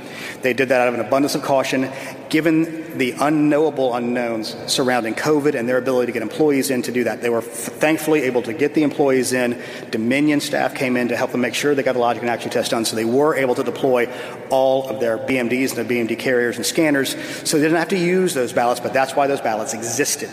[0.43, 1.91] They did that out of an abundance of caution,
[2.31, 7.05] given the unknowable unknowns surrounding COVID and their ability to get employees in to do
[7.05, 7.23] that.
[7.23, 9.63] They were f- thankfully able to get the employees in.
[9.91, 12.51] Dominion staff came in to help them make sure they got the logic and action
[12.51, 14.13] test done, so they were able to deploy
[14.51, 17.11] all of their BMDs and their BMD carriers and scanners,
[17.49, 20.31] so they didn't have to use those ballots, but that's why those ballots existed.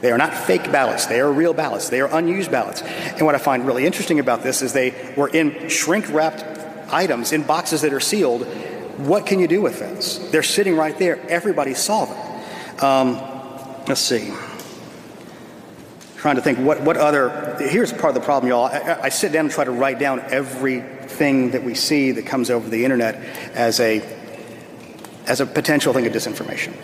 [0.00, 1.06] They are not fake ballots.
[1.06, 1.88] They are real ballots.
[1.88, 2.82] They are unused ballots.
[2.82, 6.44] And what I find really interesting about this is they were in shrink wrapped
[6.92, 8.46] items in boxes that are sealed
[8.98, 10.30] what can you do with those?
[10.30, 11.20] They're sitting right there.
[11.28, 12.84] Everybody saw them.
[12.84, 13.12] Um,
[13.86, 14.32] let's see.
[16.16, 17.56] Trying to think what, what other.
[17.60, 18.64] Here's part of the problem, y'all.
[18.64, 22.50] I, I sit down and try to write down everything that we see that comes
[22.50, 23.14] over the internet
[23.54, 24.02] as a
[25.26, 26.74] as a potential thing of disinformation.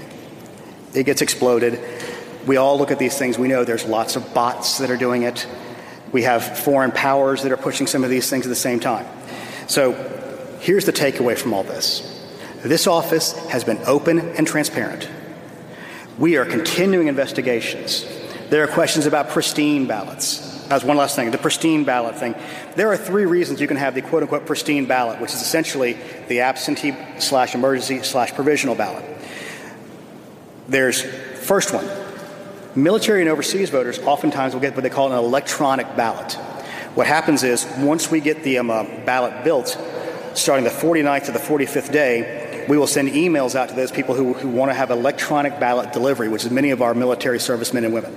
[0.95, 1.81] It gets exploded.
[2.47, 3.39] We all look at these things.
[3.39, 5.49] We know there's lots of bots that are doing it.
[6.13, 9.07] We have foreign powers that are pushing some of these things at the same time.
[9.67, 9.93] So
[10.65, 12.11] here's the takeaway from all this
[12.63, 15.07] this office has been open and transparent.
[16.19, 18.07] We are continuing investigations.
[18.49, 20.51] There are questions about pristine ballots.
[20.71, 22.35] As one last thing, the pristine ballot thing.
[22.75, 25.99] There are three reasons you can have the quote unquote pristine ballot, which is essentially
[26.29, 29.05] the absentee slash emergency slash provisional ballot.
[30.67, 31.87] There's first one.
[32.75, 36.33] Military and overseas voters oftentimes will get what they call an electronic ballot.
[36.95, 39.77] What happens is once we get the um, uh, ballot built,
[40.35, 44.15] starting the 49th to the 45th day, we will send emails out to those people
[44.15, 47.85] who, who want to have electronic ballot delivery, which is many of our military servicemen
[47.85, 48.17] and women.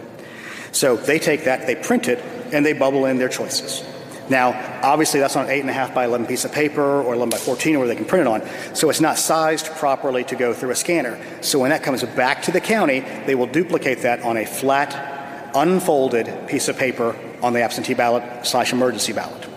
[0.71, 2.19] So they take that, they print it,
[2.53, 3.83] and they bubble in their choices.
[4.29, 7.79] Now, obviously, that's on an 8.5 by 11 piece of paper or 11 by 14
[7.79, 10.75] where they can print it on, so it's not sized properly to go through a
[10.75, 11.19] scanner.
[11.41, 15.51] So when that comes back to the county, they will duplicate that on a flat,
[15.55, 19.47] unfolded piece of paper on the absentee ballot slash emergency ballot.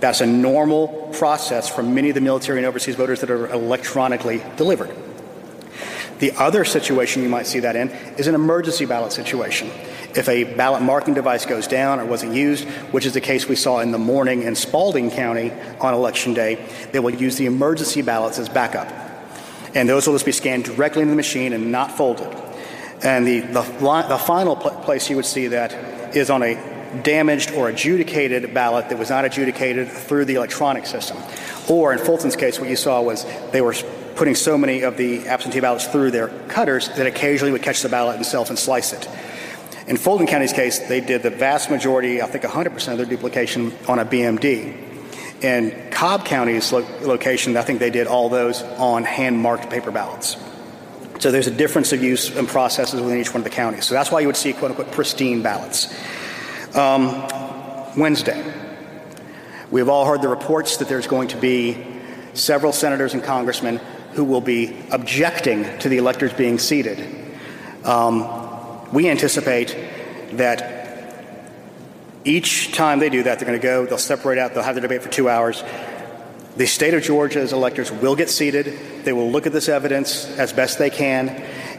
[0.00, 4.42] That's a normal process for many of the military and overseas voters that are electronically
[4.56, 4.94] delivered.
[6.18, 9.70] The other situation you might see that in is an emergency ballot situation.
[10.14, 13.56] If a ballot marking device goes down or wasn't used, which is the case we
[13.56, 18.00] saw in the morning in Spalding County on election day, they will use the emergency
[18.00, 18.88] ballots as backup.
[19.74, 22.32] And those will just be scanned directly into the machine and not folded.
[23.02, 23.62] And the, the,
[24.08, 28.88] the final pl- place you would see that is on a damaged or adjudicated ballot
[28.88, 31.16] that was not adjudicated through the electronic system.
[31.68, 33.74] Or in Fulton's case, what you saw was they were
[34.16, 37.88] putting so many of the absentee ballots through their cutters that occasionally would catch the
[37.88, 39.08] ballot itself and slice it.
[39.86, 43.72] In Fulton County's case, they did the vast majority, I think 100% of their duplication
[43.86, 44.82] on a BMD.
[45.42, 49.90] In Cobb County's lo- location, I think they did all those on hand marked paper
[49.90, 50.38] ballots.
[51.18, 53.84] So there's a difference of use and processes within each one of the counties.
[53.84, 55.94] So that's why you would see quote unquote pristine ballots.
[56.74, 57.28] Um,
[57.96, 58.42] Wednesday,
[59.70, 61.86] we've all heard the reports that there's going to be
[62.32, 63.76] several senators and congressmen
[64.14, 66.98] who will be objecting to the electors being seated.
[67.84, 69.76] Um, we anticipate
[70.32, 71.14] that
[72.24, 74.82] each time they do that, they're going to go, they'll separate out, they'll have their
[74.82, 75.62] debate for two hours.
[76.56, 79.04] The state of Georgia's electors will get seated.
[79.04, 81.28] They will look at this evidence as best they can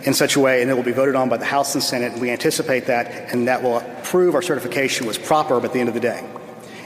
[0.06, 2.14] in such a way, and it will be voted on by the House and Senate.
[2.14, 5.90] And we anticipate that, and that will prove our certification was proper at the end
[5.90, 6.24] of the day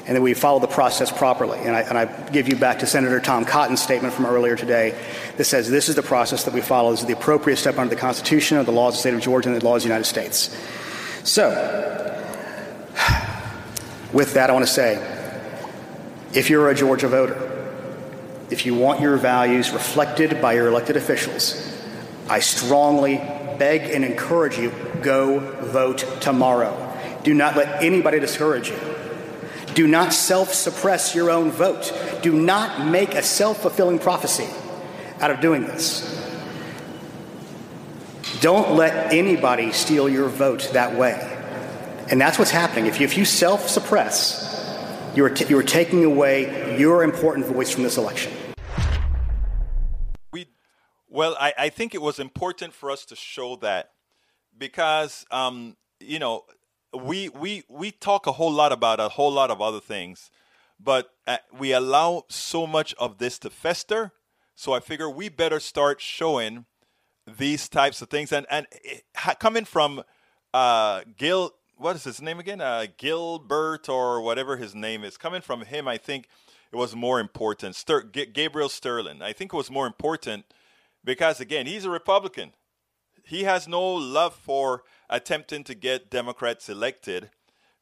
[0.09, 1.59] and that we follow the process properly.
[1.59, 4.99] And I, and I, give you back to Senator Tom Cotton's statement from earlier today
[5.37, 6.89] that says this is the process that we follow.
[6.89, 9.21] This is the appropriate step under the Constitution, of the laws of the state of
[9.21, 10.57] Georgia, and the laws of the United States.
[11.23, 11.51] So,
[14.11, 14.95] with that, I want to say
[16.33, 17.45] if you're a Georgia voter,
[18.49, 21.68] if you want your values reflected by your elected officials,
[22.29, 23.17] I strongly
[23.57, 24.71] beg and encourage you
[25.01, 26.85] go vote tomorrow.
[27.23, 28.79] Do not let anybody discourage you.
[29.73, 31.93] Do not self suppress your own vote.
[32.21, 34.47] Do not make a self fulfilling prophecy
[35.19, 36.15] out of doing this.
[38.41, 41.37] Don't let anybody steal your vote that way.
[42.09, 42.85] And that's what's happening.
[42.85, 44.45] If you, if you self suppress,
[45.15, 48.31] you're, t- you're taking away your important voice from this election.
[51.19, 53.89] We, well, I, I think it was important for us to show that
[54.57, 56.45] because, um, you know,
[56.93, 60.31] we we we talk a whole lot about a whole lot of other things,
[60.79, 64.13] but uh, we allow so much of this to fester.
[64.55, 66.65] So I figure we better start showing
[67.27, 68.31] these types of things.
[68.31, 69.03] And and it,
[69.39, 70.03] coming from
[70.53, 72.61] uh, Gil, what is his name again?
[72.61, 75.17] Uh, Gilbert or whatever his name is.
[75.17, 76.29] Coming from him, I think
[76.71, 77.75] it was more important.
[77.75, 79.21] Ster- G- Gabriel Sterling.
[79.21, 80.45] I think it was more important
[81.03, 82.53] because again, he's a Republican.
[83.23, 87.29] He has no love for attempting to get Democrats elected.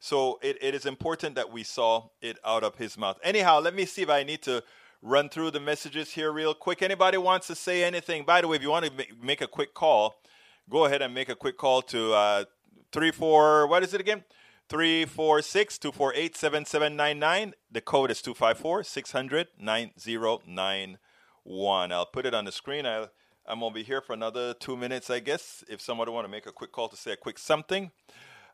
[0.00, 3.18] So it, it is important that we saw it out of his mouth.
[3.22, 4.62] Anyhow, let me see if I need to
[5.02, 6.82] run through the messages here real quick.
[6.82, 8.24] Anybody wants to say anything?
[8.24, 10.16] By the way, if you want to make a quick call,
[10.68, 12.44] go ahead and make a quick call to uh,
[12.92, 13.66] three four.
[13.66, 14.24] What is it again?
[14.68, 17.54] 346 248 7799.
[17.70, 19.46] The code is 254 600
[21.48, 21.92] 9091.
[21.92, 22.86] I'll put it on the screen.
[22.86, 23.10] I'll
[23.48, 25.64] I'm gonna be here for another two minutes, I guess.
[25.70, 27.90] If somebody want to make a quick call to say a quick something,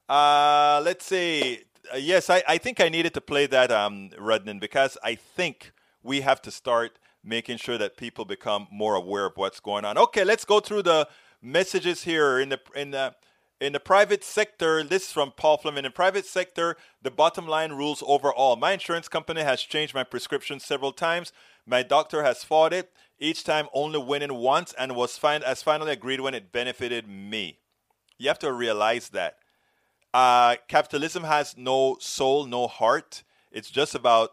[0.09, 1.65] uh, let's see.
[1.93, 5.73] Uh, yes, I, I think I needed to play that, um, Rudnan, because I think
[6.05, 9.99] we have to start making sure that people become more aware of what's going on.
[9.99, 11.09] Okay, let's go through the
[11.43, 13.17] messages here in the in the
[13.61, 15.79] in the private sector, this is from Paul Fleming.
[15.79, 18.57] In the private sector, the bottom line rules overall.
[18.57, 21.33] My insurance company has changed my prescription several times.
[21.67, 25.93] My doctor has fought it each time only winning once and was fine as finally
[25.93, 27.59] agreed when it benefited me.
[28.19, 29.37] You have to realize that.
[30.13, 33.25] Uh, capitalism has no soul, no heart.
[33.51, 34.33] It's just about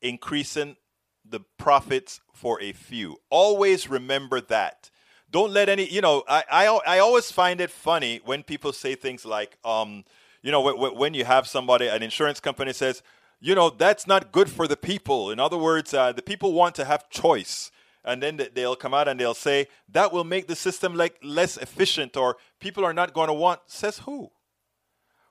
[0.00, 0.76] increasing
[1.22, 3.18] the profits for a few.
[3.28, 4.90] Always remember that.
[5.30, 8.94] Don't let any, you know, I, I, I always find it funny when people say
[8.94, 10.04] things like, um,
[10.42, 13.02] you know, when you have somebody, an insurance company says,
[13.40, 15.30] you know, that's not good for the people.
[15.30, 17.70] In other words, uh, the people want to have choice.
[18.04, 21.56] And then they'll come out and they'll say, that will make the system like less
[21.56, 23.60] efficient or people are not going to want.
[23.66, 24.30] Says who?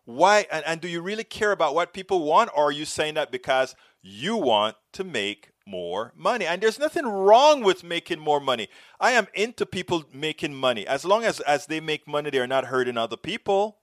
[0.04, 0.46] Why?
[0.52, 2.52] And, and do you really care about what people want?
[2.56, 6.46] Or are you saying that because you want to make more money.
[6.46, 8.68] And there's nothing wrong with making more money.
[9.00, 10.86] I am into people making money.
[10.86, 13.80] As long as as they make money, they're not hurting other people.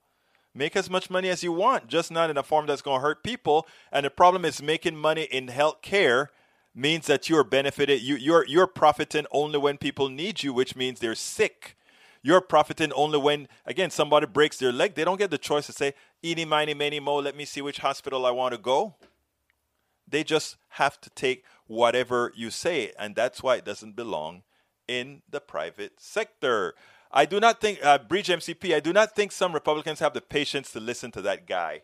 [0.55, 3.03] Make as much money as you want, just not in a form that's going to
[3.03, 3.67] hurt people.
[3.91, 6.29] And the problem is making money in healthcare
[6.75, 8.03] means that you're benefited.
[8.03, 11.77] You, you're you're profiting only when people need you, which means they're sick.
[12.23, 14.95] You're profiting only when, again, somebody breaks their leg.
[14.95, 17.17] They don't get the choice to say, "Eeny, miny, many, mo.
[17.17, 18.95] Let me see which hospital I want to go."
[20.07, 24.43] They just have to take whatever you say, and that's why it doesn't belong
[24.87, 26.75] in the private sector.
[27.13, 30.21] I do not think, uh, Bridge MCP, I do not think some Republicans have the
[30.21, 31.83] patience to listen to that guy.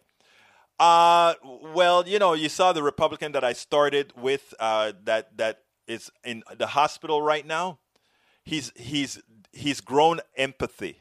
[0.79, 1.35] Uh,
[1.75, 6.11] well, you know, you saw the Republican that I started with uh, that that is
[6.25, 7.81] in the hospital right now.
[8.45, 9.21] He's he's
[9.53, 11.01] he's grown empathy,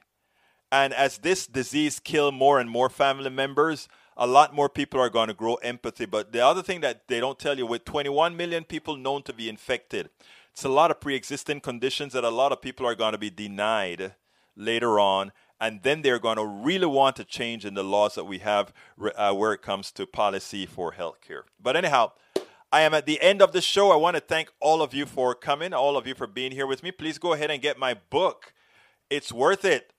[0.71, 5.11] and as this disease kill more and more family members, a lot more people are
[5.11, 6.07] going to grow empathy.
[6.07, 9.33] But the other thing that they don't tell you, with 21 million people known to
[9.33, 10.09] be infected,
[10.57, 13.29] it's a lot of pre-existing conditions that a lot of people are going to be
[13.29, 14.15] denied
[14.55, 15.31] later on
[15.61, 18.73] and then they're going to really want to change in the laws that we have
[19.15, 21.43] uh, where it comes to policy for healthcare.
[21.61, 22.13] But anyhow,
[22.71, 23.91] I am at the end of the show.
[23.91, 26.65] I want to thank all of you for coming, all of you for being here
[26.65, 26.91] with me.
[26.91, 28.51] Please go ahead and get my book.
[29.11, 29.93] It's worth it.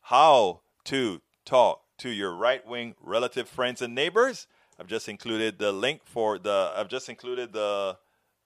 [0.00, 4.48] How to talk to your right-wing relative friends and neighbors.
[4.80, 7.98] I've just included the link for the I've just included the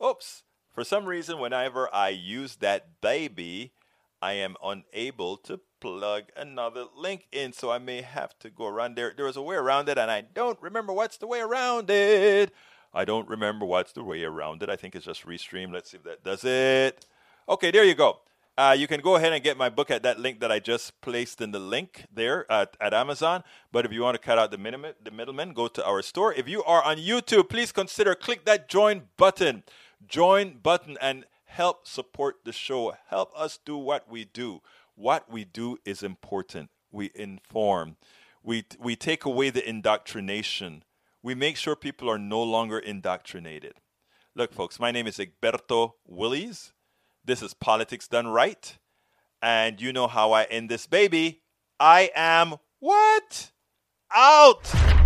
[0.04, 0.42] oops.
[0.76, 3.72] For some reason whenever I use that baby,
[4.20, 8.94] I am unable to plug another link in, so I may have to go around
[8.94, 9.14] there.
[9.16, 12.52] There is a way around it, and I don't remember what's the way around it.
[12.92, 14.68] I don't remember what's the way around it.
[14.68, 15.72] I think it's just restream.
[15.72, 17.06] Let's see if that does it.
[17.48, 18.18] Okay, there you go.
[18.58, 21.00] Uh, you can go ahead and get my book at that link that I just
[21.00, 23.44] placed in the link there at, at Amazon.
[23.72, 26.34] But if you want to cut out the, minimum, the middleman, go to our store.
[26.34, 29.62] If you are on YouTube, please consider click that join button.
[30.04, 32.96] Join button and help support the show.
[33.08, 34.60] Help us do what we do.
[34.94, 36.70] What we do is important.
[36.90, 37.96] We inform.
[38.42, 40.84] We, we take away the indoctrination.
[41.22, 43.74] We make sure people are no longer indoctrinated.
[44.34, 46.72] Look, folks, my name is Egberto Willies.
[47.24, 48.78] This is Politics Done Right.
[49.42, 51.42] And you know how I end this baby.
[51.80, 53.50] I am what?
[54.14, 55.05] Out!